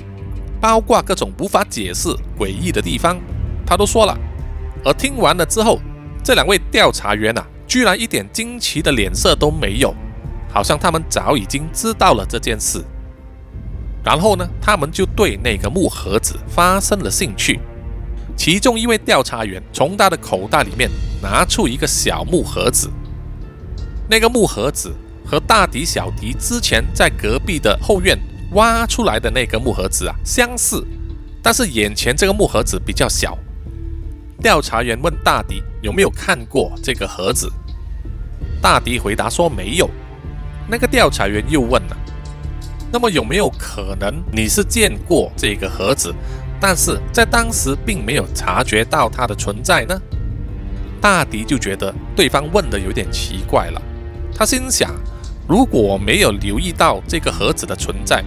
[0.60, 3.18] 包括各种无法解释、诡异的地方，
[3.64, 4.14] 他都说了。
[4.84, 5.80] 而听完了之后，
[6.22, 9.94] 这两位调查员啊，居然一点惊奇的脸色都没有，
[10.52, 12.84] 好像他们早已经知道了这件事。
[14.04, 17.58] 然后呢，他们就对那个木盒子发生了兴趣。
[18.36, 20.90] 其中一位调查员从他的口袋里面
[21.22, 22.90] 拿出一个小木盒子，
[24.06, 24.94] 那个木盒子
[25.26, 28.16] 和大迪、小迪之前在隔壁的后院
[28.52, 30.86] 挖出来的那个木盒子啊相似，
[31.42, 33.36] 但是眼前这个木盒子比较小。
[34.40, 37.50] 调查员问大迪有没有看过这个盒子，
[38.62, 39.90] 大迪回答说没有。
[40.68, 41.96] 那个调查员又问了，
[42.92, 46.14] 那么有没有可能你是见过这个盒子？
[46.60, 50.00] 但是在当时并没有察觉到它的存在呢。
[51.00, 53.82] 大迪就觉得对方问的有点奇怪了。
[54.34, 54.94] 他心想：
[55.48, 58.24] 如果我没有留意到这个盒子的存在，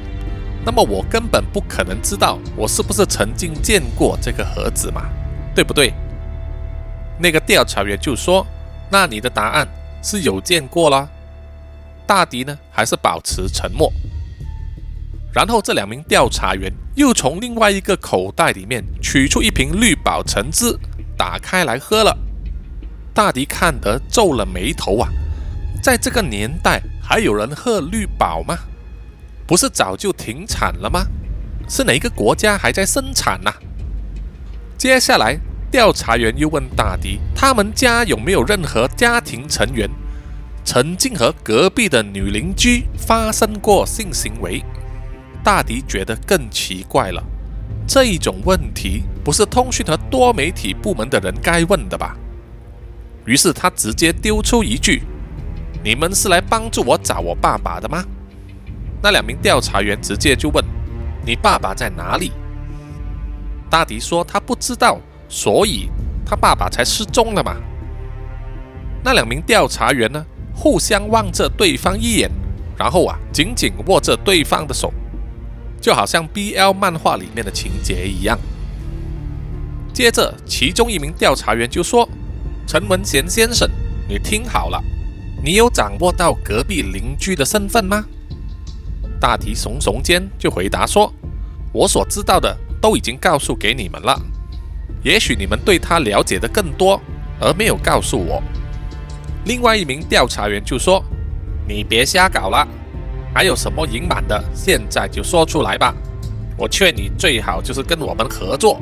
[0.66, 5.10] 那么我根本不可能知道我是不是曾经见过这个盒子嘛，
[5.54, 5.94] 对不对？
[7.20, 8.46] 那个调查员就说
[8.90, 9.68] ：“那你的答案
[10.02, 11.10] 是有见过啦。”
[12.08, 13.92] 大迪呢，还是保持沉默。
[15.34, 20.76] 然后这两名调查员又从另外一个口袋里面取出一瓶绿宝橙汁，
[21.18, 22.18] 打开来喝了。
[23.14, 25.10] 大迪看得皱了眉头啊，
[25.84, 28.56] 在这个年代还有人喝绿宝吗？
[29.48, 31.08] 不是早就停产了吗？
[31.68, 33.52] 是哪个国家还在生产呢？
[34.78, 35.40] 接下来
[35.72, 39.90] 调查员又问大迪，他们家有没有任何家庭成员
[40.64, 44.64] 曾经和隔壁的女邻居发生过性行为？
[45.44, 47.24] 大迪觉得更奇怪了，
[47.88, 52.16] 这一种问题不是通讯和多媒体部门的人该问的吧？
[53.26, 55.02] 于是他直接丢出一句
[55.84, 58.04] ：“你们是来帮助我找我爸爸的吗？”
[59.02, 60.64] 那两名调查员直接就问
[61.26, 62.32] ：“你爸爸在哪里？”
[63.70, 65.90] 大迪说他不知道，所以
[66.26, 67.56] 他爸爸才失踪了嘛。
[69.04, 72.30] 那两名调查员呢，互相望着对方一眼，
[72.78, 74.94] 然后啊，紧紧握着对方的手。
[75.80, 78.38] 就好像 BL 漫画里面的情节一样。
[79.94, 82.10] 接着，其中一名调查员就说
[82.68, 83.70] ：“陈文贤先生，
[84.10, 84.84] 你听好了，
[85.44, 88.04] 你有掌握到隔壁邻居的身份吗？”
[89.20, 91.14] 大提耸耸肩，就回答说
[91.74, 94.20] ：“我所知道的都已经告诉给你们了。
[95.04, 97.00] 也许你们对他了解的更多，
[97.40, 98.42] 而没有告诉我。”
[99.46, 101.04] 另外一名调查员就说
[101.68, 102.68] ：“你别瞎搞了。”
[103.34, 104.44] 还有什么隐瞒的？
[104.56, 105.94] 现在就说出来吧！
[106.58, 108.80] 我劝你最好就是跟我们合作。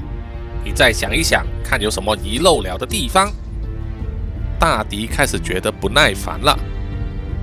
[0.63, 3.32] 你再想一想，看有什么遗漏了的地方。
[4.60, 6.58] 大迪开始觉得不耐烦了，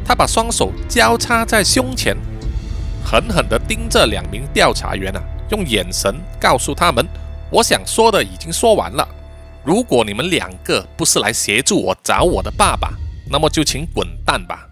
[0.05, 2.17] 他把双手交叉在胸前，
[3.05, 7.07] 狠狠地盯着两名调查员啊，用眼神告诉他们
[7.51, 9.09] ：“我想说的已经说完了。
[9.65, 12.93] 如果你们两个不是来协助我找我的爸爸，
[13.31, 14.69] 那么就请滚蛋吧。”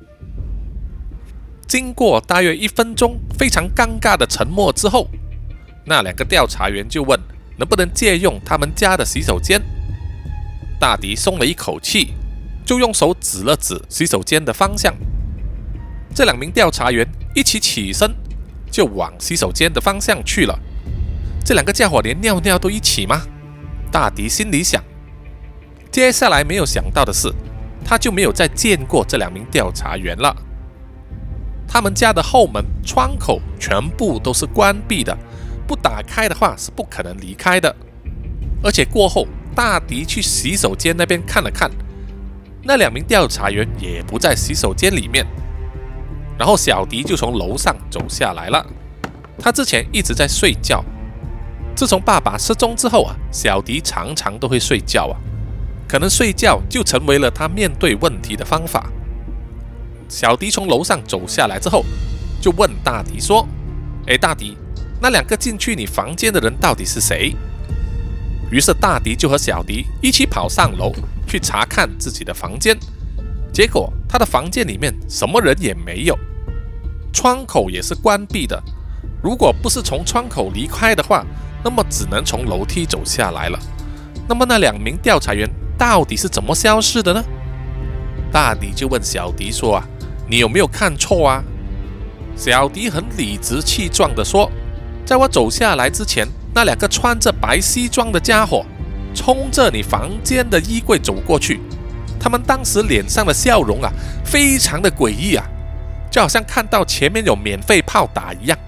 [1.66, 5.08] 经过大约一分钟非常尴尬的沉默之后，
[5.86, 7.18] 那两个调查员就问
[7.56, 9.62] ：“能不能借用他们家的洗手间？”
[10.78, 12.12] 大迪松了一口气，
[12.64, 14.94] 就用手指了指洗手间的方向。
[16.14, 18.14] 这两名调查员一起起身，
[18.70, 20.58] 就往洗手间的方向去了。
[21.44, 23.22] 这两个家伙连尿尿都一起吗？
[23.90, 24.82] 大迪心里想。
[25.90, 27.30] 接下来没有想到的是，
[27.84, 30.34] 他就没有再见过这两名调查员了。
[31.66, 35.16] 他们家的后门窗口全部都是关闭的，
[35.66, 37.74] 不打开的话是不可能离开的。
[38.62, 41.70] 而且过后，大迪去洗手间那边看了看，
[42.62, 45.26] 那两名调查员也不在洗手间里面。
[46.38, 48.64] 然后小迪就从楼上走下来了。
[49.38, 50.84] 他之前一直在睡觉，
[51.74, 55.14] 自从爸爸失踪之后啊，小迪常常都会睡觉啊，
[55.88, 58.90] 可能睡觉就成为了他面对问题的方法。
[60.08, 61.84] 小迪从楼上走下来之后，
[62.40, 63.46] 就问大迪说
[64.06, 64.56] ：“哎，大迪，
[65.00, 67.34] 那两个进去你房间的人到底是谁？”
[68.50, 70.92] 于是大迪就和小迪一起跑上楼
[71.32, 72.76] 去查看自己的房间，
[73.54, 76.14] 结果他的房间里面什么人也没有，
[77.10, 78.62] 窗口也是关闭的。
[79.22, 81.24] 如果不是从窗口离开的话，
[81.64, 83.58] 那么只能从楼梯走下来了。
[84.28, 87.24] 那么那两名调查员到底是怎么消失的呢？
[88.30, 89.88] 大迪就问小迪说：“啊，
[90.28, 91.42] 你有没有看错啊？”
[92.36, 94.52] 小迪很理直气壮地说
[95.06, 98.66] ：“在我走下来之前。”那两个穿着白西装的家伙
[99.14, 101.60] 冲着你房间的衣柜走过去，
[102.18, 103.90] 他们当时脸上的笑容啊，
[104.24, 105.44] 非常的诡异啊，
[106.10, 108.58] 就好像看到前面有免费炮打一样。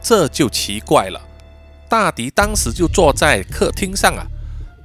[0.00, 1.20] 这就奇怪了，
[1.88, 4.24] 大迪当时就坐在客厅上啊，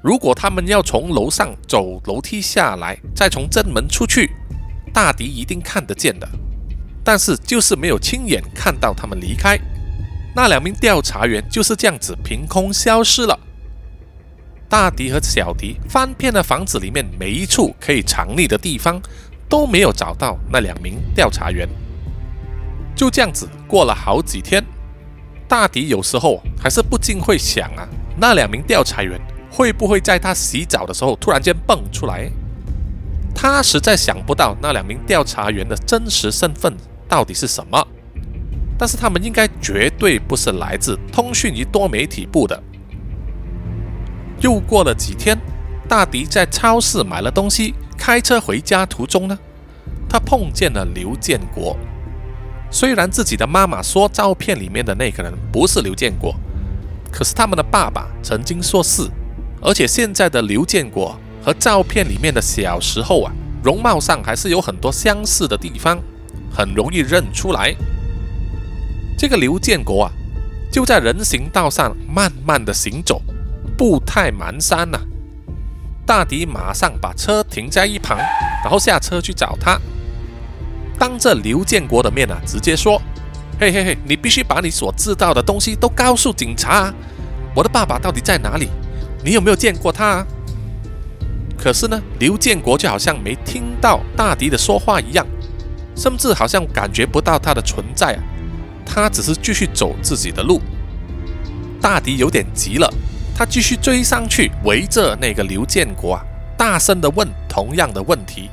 [0.04, 4.32] 如果他们要从楼上走楼梯下来，再从正门出去，
[4.93, 6.28] 大迪一定看得见的，
[7.04, 9.60] 但是就是没有亲眼看到他们离开。
[10.36, 13.39] 那两名调查员就是这样子凭空消失了。
[14.71, 19.01] 大迪和小迪翻遍了房子里面每一处可以藏匿的地方，
[19.49, 21.67] 都没有找到那两名调查员。
[22.95, 24.63] 就这样子过了好几天，
[25.45, 27.86] 大迪有时候还是不禁会想啊，
[28.17, 29.19] 那两名调查员
[29.51, 32.31] 会不会在他洗澡的时候突然间蹦出来？
[33.36, 36.73] 他实在想不到那两名调查员的真实身份
[37.10, 37.86] 到底是什么。
[38.77, 42.63] 但是他们应该绝对不是来自通讯与多媒体部的。
[44.41, 45.38] 又过了几天，
[45.88, 49.38] 大迪在超市买了东西，开车回家途中呢，
[50.10, 51.77] 他碰见了刘建国。
[52.71, 56.34] 虽然自己的妈妈说照片里面的那个人不是刘建国，
[57.12, 59.08] 可是他们的爸爸曾经说是，
[59.62, 63.32] 而且现在的刘建国和照片里面的小时候啊，
[63.63, 65.99] 容貌上还是有很多相似的地方，
[66.51, 67.75] 很容易认出来。
[69.17, 70.12] 这个刘建国啊，
[70.71, 73.21] 就在人行道上慢慢的行走，
[73.82, 75.00] 步态蹒跚呐。
[76.06, 78.15] 大迪马上把车停在一旁，
[78.63, 79.82] 然后下车去找他，
[81.00, 83.02] 当着刘建国的面啊，直接说
[83.60, 86.94] ：“嘿嘿嘿，你必须把你所知道的东西都告诉警察。
[87.56, 88.70] 我的爸爸到底在哪里？
[89.26, 90.24] 你有没有见过他？”
[91.58, 95.26] 可是呢，刘建国就好像没听到大迪的说话一样，
[95.96, 98.22] 甚至好像感觉不到他的存在啊。
[98.86, 100.62] 他只是继续走自己的路，
[101.82, 102.88] 大迪有点急了，
[103.41, 106.23] 他继续追上去，围着那个刘建国啊，
[106.56, 108.51] 大声的问同样的问题。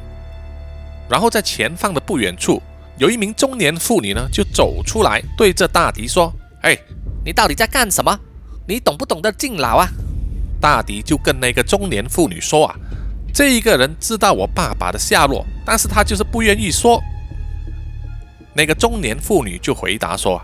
[1.10, 2.62] 然后在前方的不远处，
[2.96, 6.32] 有一名中年妇女呢，就走出来，对着大迪说
[6.64, 6.74] ：“哎，
[7.22, 8.18] 你到底在干什么？
[8.66, 9.86] 你懂不懂得敬老啊？”
[10.58, 12.74] 大迪就跟那个中年妇女说：“啊，
[13.30, 16.98] 这一个人知道我爸爸的下落，但是他就是不愿意说。”
[18.56, 20.40] 那个中年妇女就回答说：“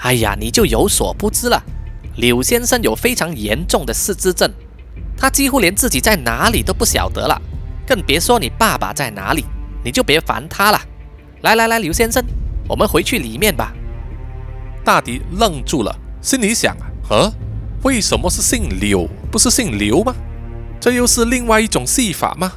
[0.00, 1.62] 哎呀，你就有所不知了，
[2.16, 4.50] 柳先生有非常严重的失智症，
[5.16, 7.40] 他几乎连自己在哪里都不晓得了，
[7.86, 9.44] 更别说你爸爸在哪里。
[9.84, 10.80] 你就别烦他了。
[11.42, 12.24] 来来来，刘先生，
[12.68, 13.72] 我们回去里面吧。”
[14.84, 16.76] 大迪愣住了，心里想
[17.08, 17.30] ：“啊，
[17.84, 20.12] 为什么是姓柳，不是姓刘吗？
[20.80, 22.50] 这又是另外一种戏法吗？”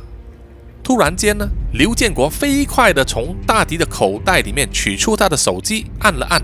[0.82, 6.41] 突然间呢，刘建国飞快地从大迪的口袋里面取出他的手机，按了按，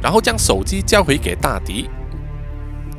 [0.00, 1.90] 然后将手机交回给大迪。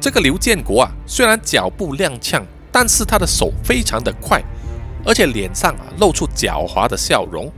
[0.03, 4.43] 这个刘建国啊，虽然脚步踉跄，但是他的手非常的快，
[5.05, 7.49] 而且脸上啊露出狡猾的笑容。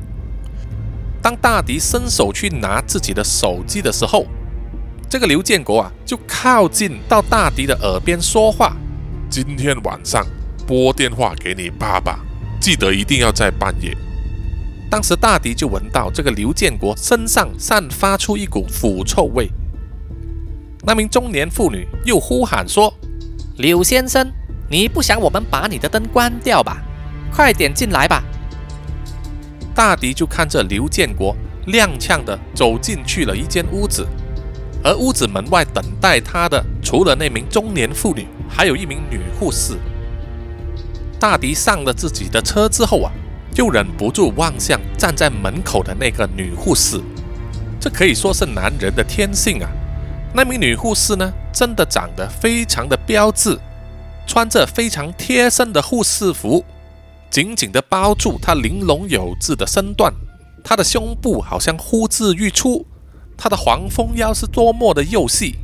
[1.24, 4.28] 当大迪伸手去拿自己的手机的时候，
[5.10, 8.78] 这个刘建国啊就靠近到大迪的耳边说话
[9.28, 10.24] ：“今天晚上
[10.68, 12.20] 拨电话给你爸爸。”
[12.62, 13.98] 记得一定要在半夜。
[14.88, 19.50] 当时大迪就闻到这个刘建国身上散发出一股腐臭味。
[20.86, 22.94] 那名中年妇女又呼喊说
[23.58, 24.32] ：“柳先生，
[24.70, 26.78] 你不想我们把你的灯关掉吧？
[27.34, 28.24] 快点进来吧！”
[29.74, 31.36] 大迪就看着刘建国
[31.68, 34.08] 踉跄的走进去了一间屋子，
[34.84, 39.74] 而屋子门外等待他的，除了那名中年妇女，还有一名女护士。
[41.20, 43.12] 大迪上了自己的车之后啊，
[43.52, 47.02] 就忍不住望向站在门口的那个女护士。
[47.80, 49.70] 这可以说是男人的天性啊。
[50.38, 53.58] 那名女护士呢，真的长得非常的标致，
[54.28, 56.66] 穿着非常贴身的护士服，
[57.30, 60.14] 紧紧地包住她玲珑有致的身段。
[60.62, 62.86] 她的胸部好像呼之欲出，
[63.38, 65.56] 她的黄蜂腰是多么的幼细，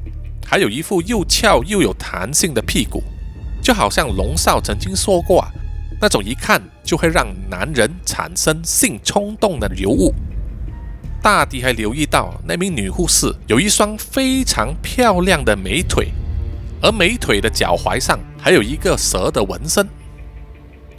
[0.48, 3.04] 还有一副又翘又有弹性的屁股，
[3.62, 5.52] 就好像龙少曾经说过啊，
[6.00, 10.14] 那种一看就会让男人产生性冲动的尤物。
[11.22, 16.12] 大迪还留意到那名女护士有一双非常漂亮的美腿，
[16.82, 19.88] 而美腿的脚踝上还有一个蛇的纹身。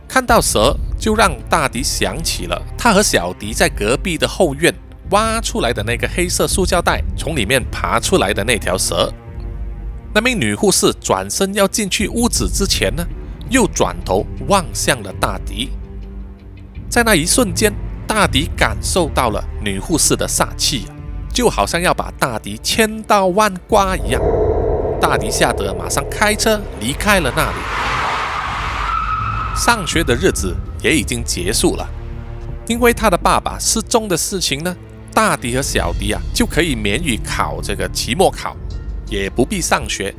[0.06, 4.72] 看到蛇，就让大迪想起了他和小迪在隔壁的后院
[5.10, 9.12] 挖出来的那个黑色塑胶袋，从里面爬出来的那条蛇。
[10.14, 13.04] 那名女护士转身要进去屋子之前呢，
[13.50, 15.70] 又转头望向了大迪。
[16.88, 17.72] 在那一瞬间。
[18.14, 20.84] 大迪感受到了女护士的煞气，
[21.32, 24.20] 就好像要把大迪千刀万剐一样。
[25.00, 27.56] 大迪吓得马上开车离开了那里。
[29.56, 31.88] 上学的日子也已经结束了，
[32.66, 34.76] 因为他的爸爸失踪的事情呢，
[35.14, 38.54] 大迪和小迪啊就可以免于考这个期末考，
[39.08, 40.14] 也不必上学，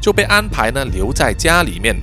[0.00, 1.94] 就被安排呢留在家里面。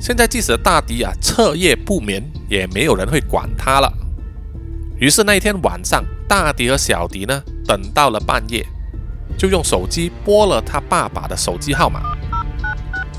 [0.00, 3.92] 现在即使大迪啊彻夜不眠，也没有人会管他了。
[5.00, 8.66] 于是那一天晚上，大迪和小迪呢等到了半夜，
[9.36, 12.00] 就用手机拨了他爸爸的手机号码。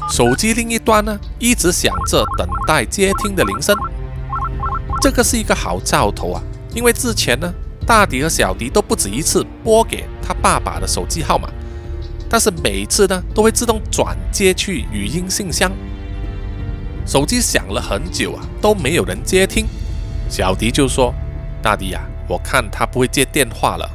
[0.10, 3.76] 手机另一端呢一直响着等待接听的铃声。
[5.02, 6.42] 这个是一个好兆头啊，
[6.74, 7.54] 因为之前呢
[7.86, 11.48] 大迪和小迪都不止一次拨给他爸爸的手机号码，
[12.28, 15.72] 但是每次呢都会自动转接去语音信箱。
[17.06, 19.66] 手机响了很久啊，都没有人接听。
[20.30, 21.14] 小迪就说
[21.62, 23.90] ：“大迪呀，我看他不会接电话了。”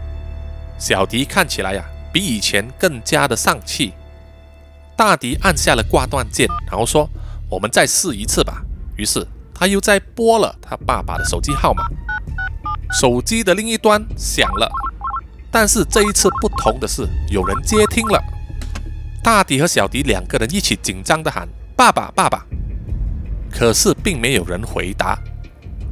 [0.78, 3.92] 小迪看起来呀，比以前更加的丧气。
[4.96, 7.08] 大迪按下了挂断键，然后说
[7.50, 8.62] ：“我们再试一次吧。”
[8.96, 11.84] 于是他又再拨了他爸爸的手机号码。
[12.92, 14.70] 手机的另一端响了，
[15.50, 18.22] 但是这一次不同的是，有人接听了。
[19.22, 22.46] 大迪和小迪两个人一起紧张的喊：“爸爸，爸爸！”
[23.50, 25.18] 可是并没有人回答。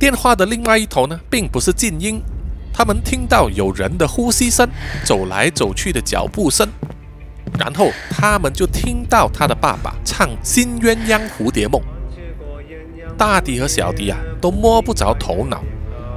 [0.03, 2.20] 电话的另外一头呢，并不是静音，
[2.72, 4.68] 他们听到有人的呼吸声、
[5.05, 6.68] 走来走去的脚步声，
[7.57, 11.80] 然后他们就听到他的爸爸唱《新鸳鸯蝴蝶梦》。
[13.16, 15.62] 大迪和小迪啊，都摸不着头脑。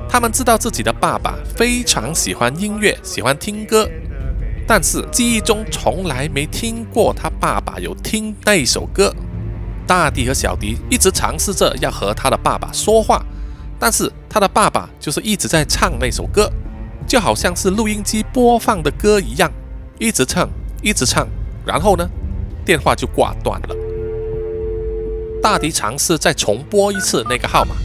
[0.09, 3.87] 他们知道自己的爸爸非常喜欢音乐，喜欢听歌，
[4.65, 9.13] 但是记忆中从来没听过他爸爸有听那首歌。
[9.85, 13.23] 大迪和小迪一直尝试着要和他的爸爸说话，
[13.79, 16.51] 但是他的爸爸就是一直在唱那首歌，
[17.07, 19.51] 就好像是录音机播放的歌一样，
[19.99, 20.49] 一直唱，
[20.81, 21.27] 一直唱，
[21.65, 22.09] 然后呢，
[22.65, 23.75] 电话就挂断了。
[25.41, 27.75] 大迪尝试再重拨一次那个号码，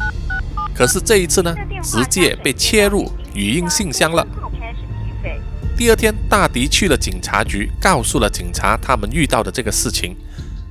[0.74, 4.26] 可是这一次呢，直接被切入语音信箱了。
[5.76, 10.16] 第二天，大迪去了警察局，告诉了警察他们遇到的这个事情。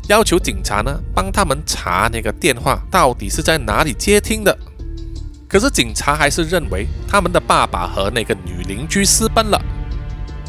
[0.08, 4.58] 要求警察呢帮他们查那个电话到底是在哪里接听的，
[5.50, 9.60] 可是警察还是认为他们的爸爸和那个女邻居私奔了。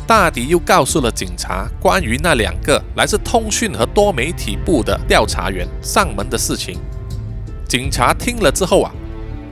[0.06, 6.78] 大迪又告诉了警察关于那两个来自通讯和多媒体部的调查员上门的事情。
[7.66, 8.92] 警察听了之后啊，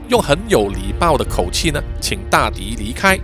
[0.09, 3.17] 用很有礼貌的口气呢，请大迪离开。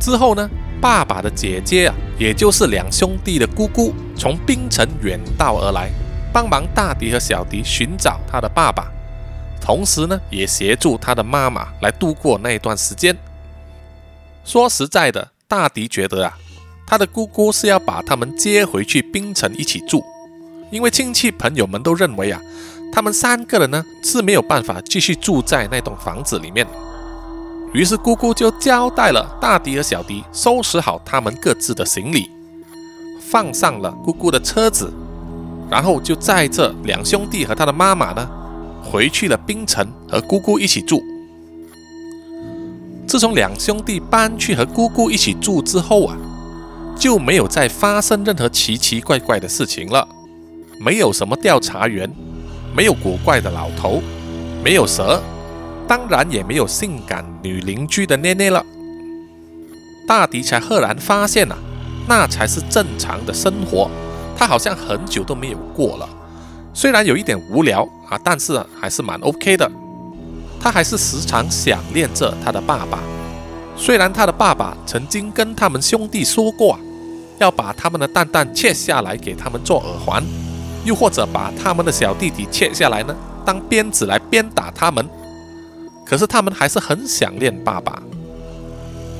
[0.00, 0.48] 之后呢？
[0.80, 5.90] 爸爸的姐姐啊，也就是两兄弟的姑姑，从冰城远道而来，
[6.32, 8.90] 帮忙大迪和小迪寻找他的爸爸，
[9.64, 13.16] 同时呢，也协助他的妈妈来度过那一段时间。
[14.44, 16.36] 说实在的，大迪觉得啊，
[16.84, 20.02] 他的姑姑是要把他们接回去槟城一起住，
[20.72, 22.40] 因为亲戚朋友们都认为啊，
[22.92, 26.66] 他们三个人呢是没有办法继续住在那栋房子里面。
[27.72, 32.28] 于是姑姑就交代了大迪和小迪收拾好他们各自的行李，
[33.20, 34.92] 放上了姑姑的车子，
[35.70, 38.28] 然后就载着两兄弟和他的妈妈呢，
[38.92, 41.02] 回去了槟城和姑姑一起住。
[43.06, 46.14] 自从两兄弟搬去和姑姑一起住之后啊，
[46.94, 50.06] 就没有再发生任何奇奇怪怪的事情了，
[50.78, 52.10] 没有什么调查员，
[52.76, 54.02] 没有古怪的老头，
[54.62, 55.22] 没有蛇。
[55.88, 58.64] 当然也没有性感女邻居的捏捏了。
[60.06, 61.56] 大迪才赫然发现啊，
[62.06, 63.90] 那才是正常的生活。
[64.36, 66.08] 他好像很久都没有过了，
[66.74, 69.70] 虽然有一点无聊啊，但是还是蛮 OK 的。
[70.60, 72.98] 他还是时常想念着他的爸爸。
[73.74, 76.78] 虽然他的爸爸曾经跟他们兄弟说过，
[77.38, 80.22] 要把他们的蛋蛋切下来给他们做耳环，
[80.84, 85.08] 又或者把他们的小弟弟切下来呢，当鞭子来鞭打他们。
[86.04, 88.02] 可是他们还是很想念爸爸。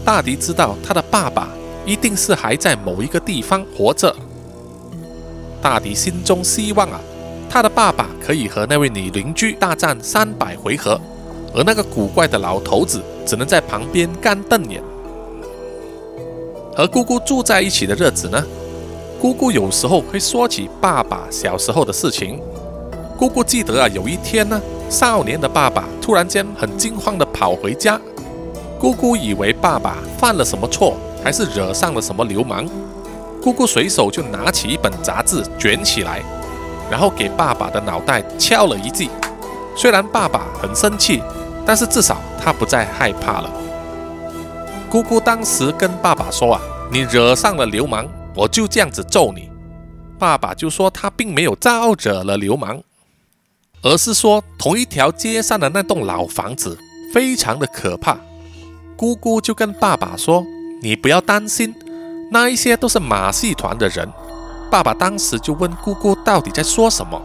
[0.04, 1.48] 大迪知道他的爸爸
[1.86, 4.14] 一定是还在某一个地方活着。
[5.62, 7.00] 大迪心中希望啊，
[7.52, 10.98] 他的爸爸可以和那位女邻居大战三百回合，
[11.54, 14.82] 而那个古怪的老头子只能在旁边干瞪眼。
[16.74, 18.42] 和姑姑住在一起的日子呢，
[19.20, 22.40] 姑姑有时候会说起爸爸小时候的事情。
[23.18, 28.00] 姑姑记得啊，有一天呢，少年的爸爸突然间很惊慌地跑回家。
[28.80, 32.66] 姑姑以为爸爸犯了什么错，还是惹上了什么流氓。
[33.42, 36.22] 姑姑随手就拿起一本杂志卷起来，
[36.92, 39.08] 然后给爸爸的脑袋敲了一记。
[39.74, 41.22] 虽然爸爸很生气，
[41.64, 43.50] 但是至少他不再害怕了。
[44.90, 49.50] 姑姑当时跟爸爸说：“啊，你惹上了流氓，我就这样子揍你。”
[50.20, 52.82] 爸爸就说他并没有招惹了流氓，
[53.80, 56.78] 而是说同一条街上的那栋老房子
[57.14, 58.18] 非常的可怕。
[58.98, 60.44] 姑姑就跟爸爸说
[60.82, 61.74] ：“你不要担心，
[62.30, 64.06] 那一些都是马戏团的人。”
[64.72, 67.20] 爸爸当时就问姑姑到底在说什么，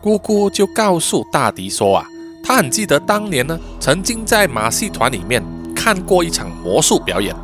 [0.00, 2.06] 姑姑就告诉大迪说：“啊，
[2.44, 5.42] 他很记得当年呢，曾经在马戏团里面。”
[5.74, 7.34] 看过一场魔术表演，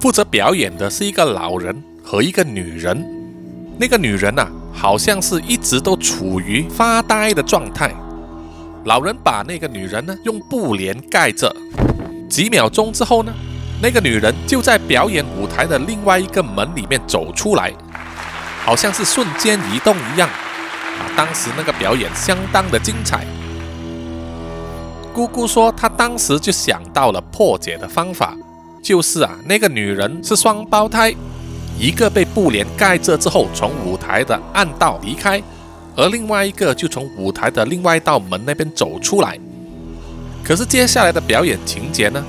[0.00, 3.06] 负责表演的是一个老人和一个女人。
[3.78, 7.94] 那个女人啊，好像是一直都处于发呆的状态。
[8.84, 11.54] 老人把那个女人呢用布帘盖着。
[12.28, 13.30] 几秒钟之后呢，
[13.82, 17.72] 那个女人就在表演舞台的另外一个门里面走出来，
[18.64, 20.28] 好像是瞬间移动一样。
[20.28, 23.24] 啊，当时那个表演相当的精彩。
[25.14, 28.36] 姑姑说，她当时就想到了破解的方法，
[28.82, 31.14] 就是啊，那个女人是双胞胎，
[31.78, 35.42] 一个被布帘盖着之后从舞台的暗道离开，
[35.96, 39.38] 而另外一个就从舞台的另外一道门那边走出来。
[40.44, 42.22] 可是接下来的表演情节呢，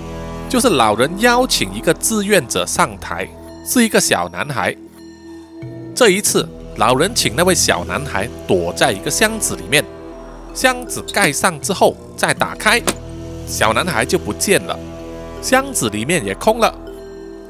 [0.52, 3.26] 就是老人邀请一个志愿者上台，
[3.66, 4.76] 是一个小男孩。
[5.96, 6.46] 这一次，
[6.76, 9.82] 老人请那位小男孩躲在一个箱子里面。
[10.54, 12.82] 箱子盖上之后再打开，
[13.48, 14.78] 小男孩就不见了，
[15.42, 16.76] 箱子里面也空了。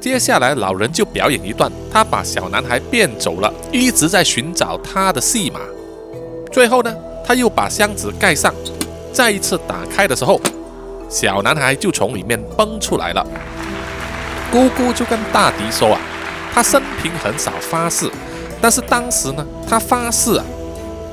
[0.00, 5.58] 接下来老人就表演一段他把小男孩变走了，一直在寻找他的戏码。
[6.52, 6.94] 最后呢，
[7.26, 8.54] 他又把箱子盖上，
[9.12, 10.40] 再一次打开的时候，
[11.12, 13.22] 小男孩就从里面蹦出来了。
[14.50, 16.00] 姑姑就跟大迪说啊，
[16.54, 18.10] 他生平很少发誓，
[18.62, 20.44] 但是当时呢，他发誓啊。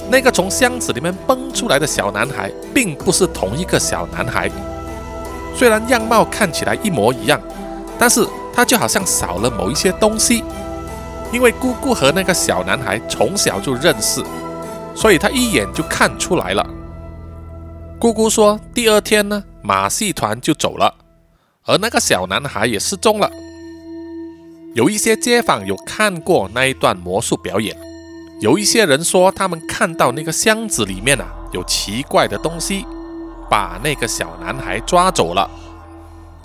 [0.09, 4.49] 那个从箱子里面蹦出来的小男孩，并不是同一个小男孩。
[5.53, 7.39] 虽然样貌看起来一模一样，
[7.99, 8.25] 但是
[8.55, 10.45] 他就好像少了某一些东西。
[11.33, 14.23] 因为姑姑和那个小男孩从小就认识，
[14.95, 16.65] 所以他一眼就看出来了。
[17.99, 20.95] 姑姑说，第二天呢，马戏团就走了，
[21.63, 23.29] 而那个小男孩也失踪了。
[24.73, 27.77] 有一些街坊有看过那一段魔术表演。
[28.41, 32.83] 有一些人说，他们看到那个箱子里面啊有奇怪的东西，
[33.47, 35.47] 把那个小男孩抓走了。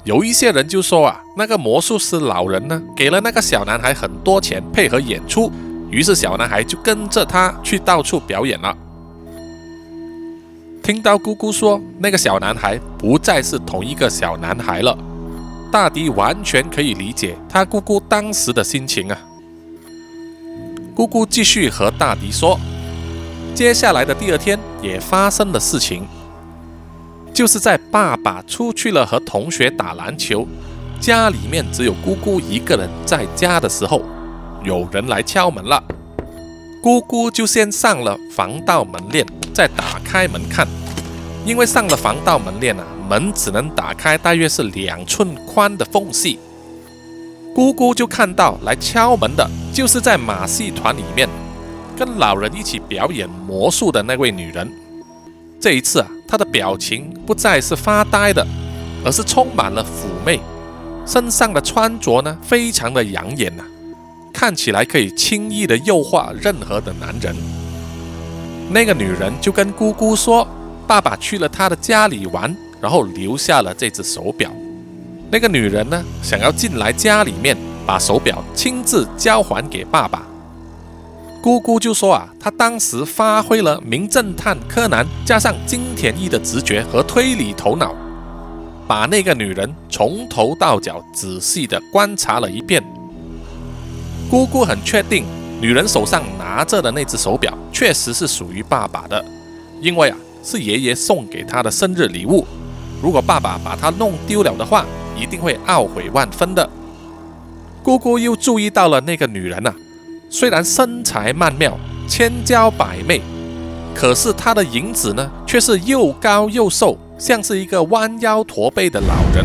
[0.03, 5.51] 有一些人就说啊，那个魔术师老人呢给了那个小男孩很多钱配合演出，
[5.91, 8.77] 于是小男孩就跟着他去到处表演了。
[10.85, 14.95] 听到姑姑说那个小男孩不再是同一个小男孩了，
[15.73, 19.19] 大迪完全可以理解他姑姑当时的心情啊。
[20.95, 22.61] 姑姑继续和大迪说，
[23.55, 26.07] 接下来的第二天也发生了事情，
[27.33, 30.47] 就是在爸爸出去了和同学打篮球，
[31.01, 34.03] 家里面只有姑姑一个人在家的时候，
[34.63, 35.83] 有人来敲门了。
[36.85, 40.69] 姑姑就先上了防盗门链，再打开门看，
[41.47, 46.39] 因为上了防盗门链啊，门只能打开大约是两寸宽的缝隙。
[47.55, 51.27] 姑姑就看到来敲门的，就是在马戏团里面
[51.97, 54.71] 跟老人一起表演魔术的那位女人。
[55.59, 58.47] 这一次啊，她的表情不再是发呆的，
[59.07, 59.87] 而是充满了妩
[60.23, 60.39] 媚，
[61.07, 63.65] 身上的穿着呢，非常的养眼呐，
[64.35, 67.35] 看起来可以轻易的诱惑任何的男人。
[68.69, 70.47] 那个女人就跟姑姑说
[70.87, 74.51] ：“爸爸去了她的家里玩，然后留下了这只手表。”
[75.31, 77.57] 那个女人呢，想要进来家里面，
[77.87, 80.27] 把手表亲自交还给爸爸。
[81.43, 87.95] 姑姑就说啊，她当时发挥了名侦探柯南加上金田一的直觉和推理头脑，
[88.89, 92.83] 把那个女人从头到脚仔细的观察了一遍。
[94.35, 95.25] 姑姑很确定，
[95.61, 99.25] 女人手上拿着的那只手表确实是属于爸爸的，
[99.81, 102.45] 因为啊是爷爷送给她的生日礼物。
[103.01, 104.85] 如果爸爸把它弄丢了的话，
[105.17, 106.69] 一定会懊悔万分的。
[107.81, 109.73] 姑姑又注意到了那个女人啊，
[110.29, 111.79] 虽然身材曼妙、
[112.09, 113.23] 千娇百媚，
[113.95, 119.45] 可是她的影子呢，却是又高又瘦，像是一个弯腰驼背的老人。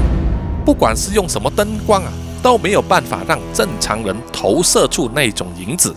[0.66, 2.12] 不管是用什么灯光啊，
[2.42, 5.96] 都没有办法让正常人投射出那种影子。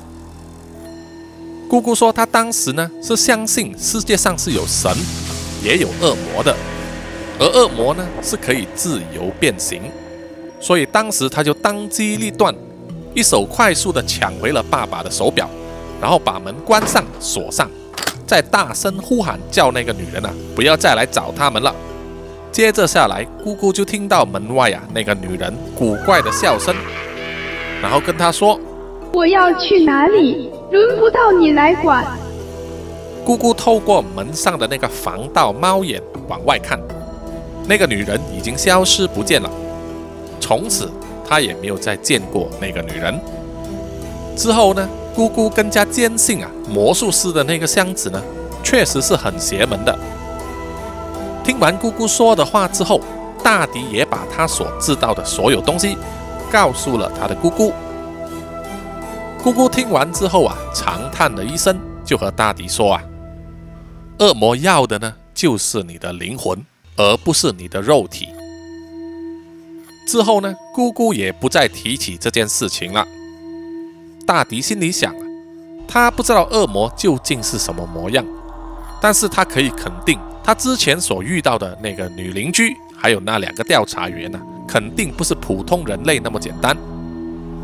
[1.68, 4.90] 姑姑说，她当时呢是相信世界上是有神，
[5.62, 6.54] 也有恶魔的。
[7.38, 9.82] 而恶魔呢是可以自由变形，
[10.60, 12.54] 所以当时她就当机立断，
[13.14, 15.48] 一手快速的抢回了爸爸的手表，
[16.00, 17.70] 然后把门关上锁上，
[18.26, 21.74] 再大声呼喊叫那个女人啊不要再来找他们了。
[22.52, 26.76] 接着下来，姑姑就听到门外啊那个女人古怪的笑声，
[27.80, 28.60] 然后跟她说
[29.14, 32.04] ：“我要去哪里，轮不到你来管。”
[33.24, 36.78] 姑姑透过门上的那个防盗猫眼往外看。
[37.66, 39.48] 那个女人已经消失不见了，
[40.38, 40.90] 从此
[41.26, 43.18] 她也没有再见过那个女人。
[44.36, 48.20] 之后呢，姑姑更加坚信啊，魔术师的那个箱子呢，
[48.62, 49.98] 确实是很邪门的。
[51.44, 53.00] 听完姑姑说的话之后，
[53.42, 55.96] 大迪也把他所知道的所有东西
[56.50, 57.72] 告诉了他的姑姑。
[59.42, 63.02] 姑姑听完之后啊，长叹了一声，就和大迪说啊
[64.20, 66.64] ：“恶魔要的呢，就是你的灵魂。”
[66.94, 68.28] 而不是你的肉体。
[70.06, 73.02] 之后呢，姑姑也不再提起这件事情了。
[74.26, 75.14] 大迪心里想，
[75.88, 78.22] 他不知道恶魔究竟是什么模样，
[79.00, 86.76] 但是他可以肯定，他之前所遇到的那个女邻居，还有那两个调查员呢，肯定不是普通人类那么简单，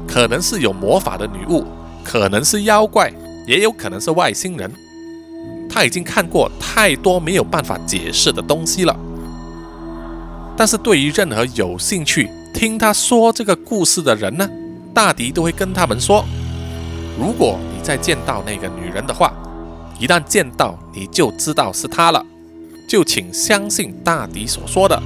[0.07, 1.65] 可能是有魔法的女巫，
[2.05, 3.13] 可能是妖怪，
[3.47, 4.71] 也有可能是外星人。
[5.69, 8.97] 他已经看过太多没有办法解释的东西了。
[10.57, 14.49] 但是对于任何有兴趣听他说这个故事的人呢，
[14.95, 16.25] 大迪都会跟他们说：
[17.19, 19.33] 如果你再见到那个女人的话，
[19.99, 22.25] 一旦见到你就知道是她了，
[22.89, 25.01] 就请相信大迪所说的，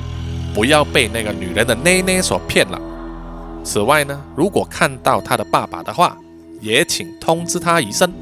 [0.55, 2.81] 不要被那个女人的奶奶所骗了。
[3.65, 6.17] 此外呢，如果看到他的爸爸的话，
[6.61, 8.13] 也请通知他一声。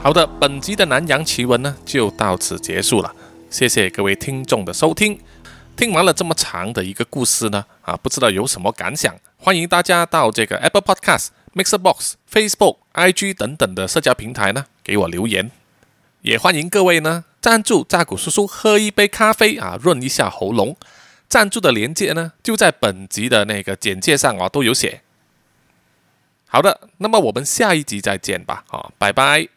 [0.00, 3.12] 好的，本集的南洋奇闻呢就到此结束了。
[3.50, 5.18] 谢谢各位听众的收听。
[5.76, 9.12] 听完了这么长的一个故事呢，啊，不知道有什么感想？
[9.36, 15.50] 欢迎大家到这个 Apple Podcast、Mixer Box、Facebook、IG 等等的社交平台呢，给我留言。
[16.22, 20.76] 也欢迎各位呢赞助扎古叔叔喝一杯咖啡啊，润一下喉咙。
[21.28, 25.02] 赞助的链接呢就在本集的那个简介上啊，都有写。
[26.46, 29.55] 好的，那么我们下一集再见吧，啊，拜拜。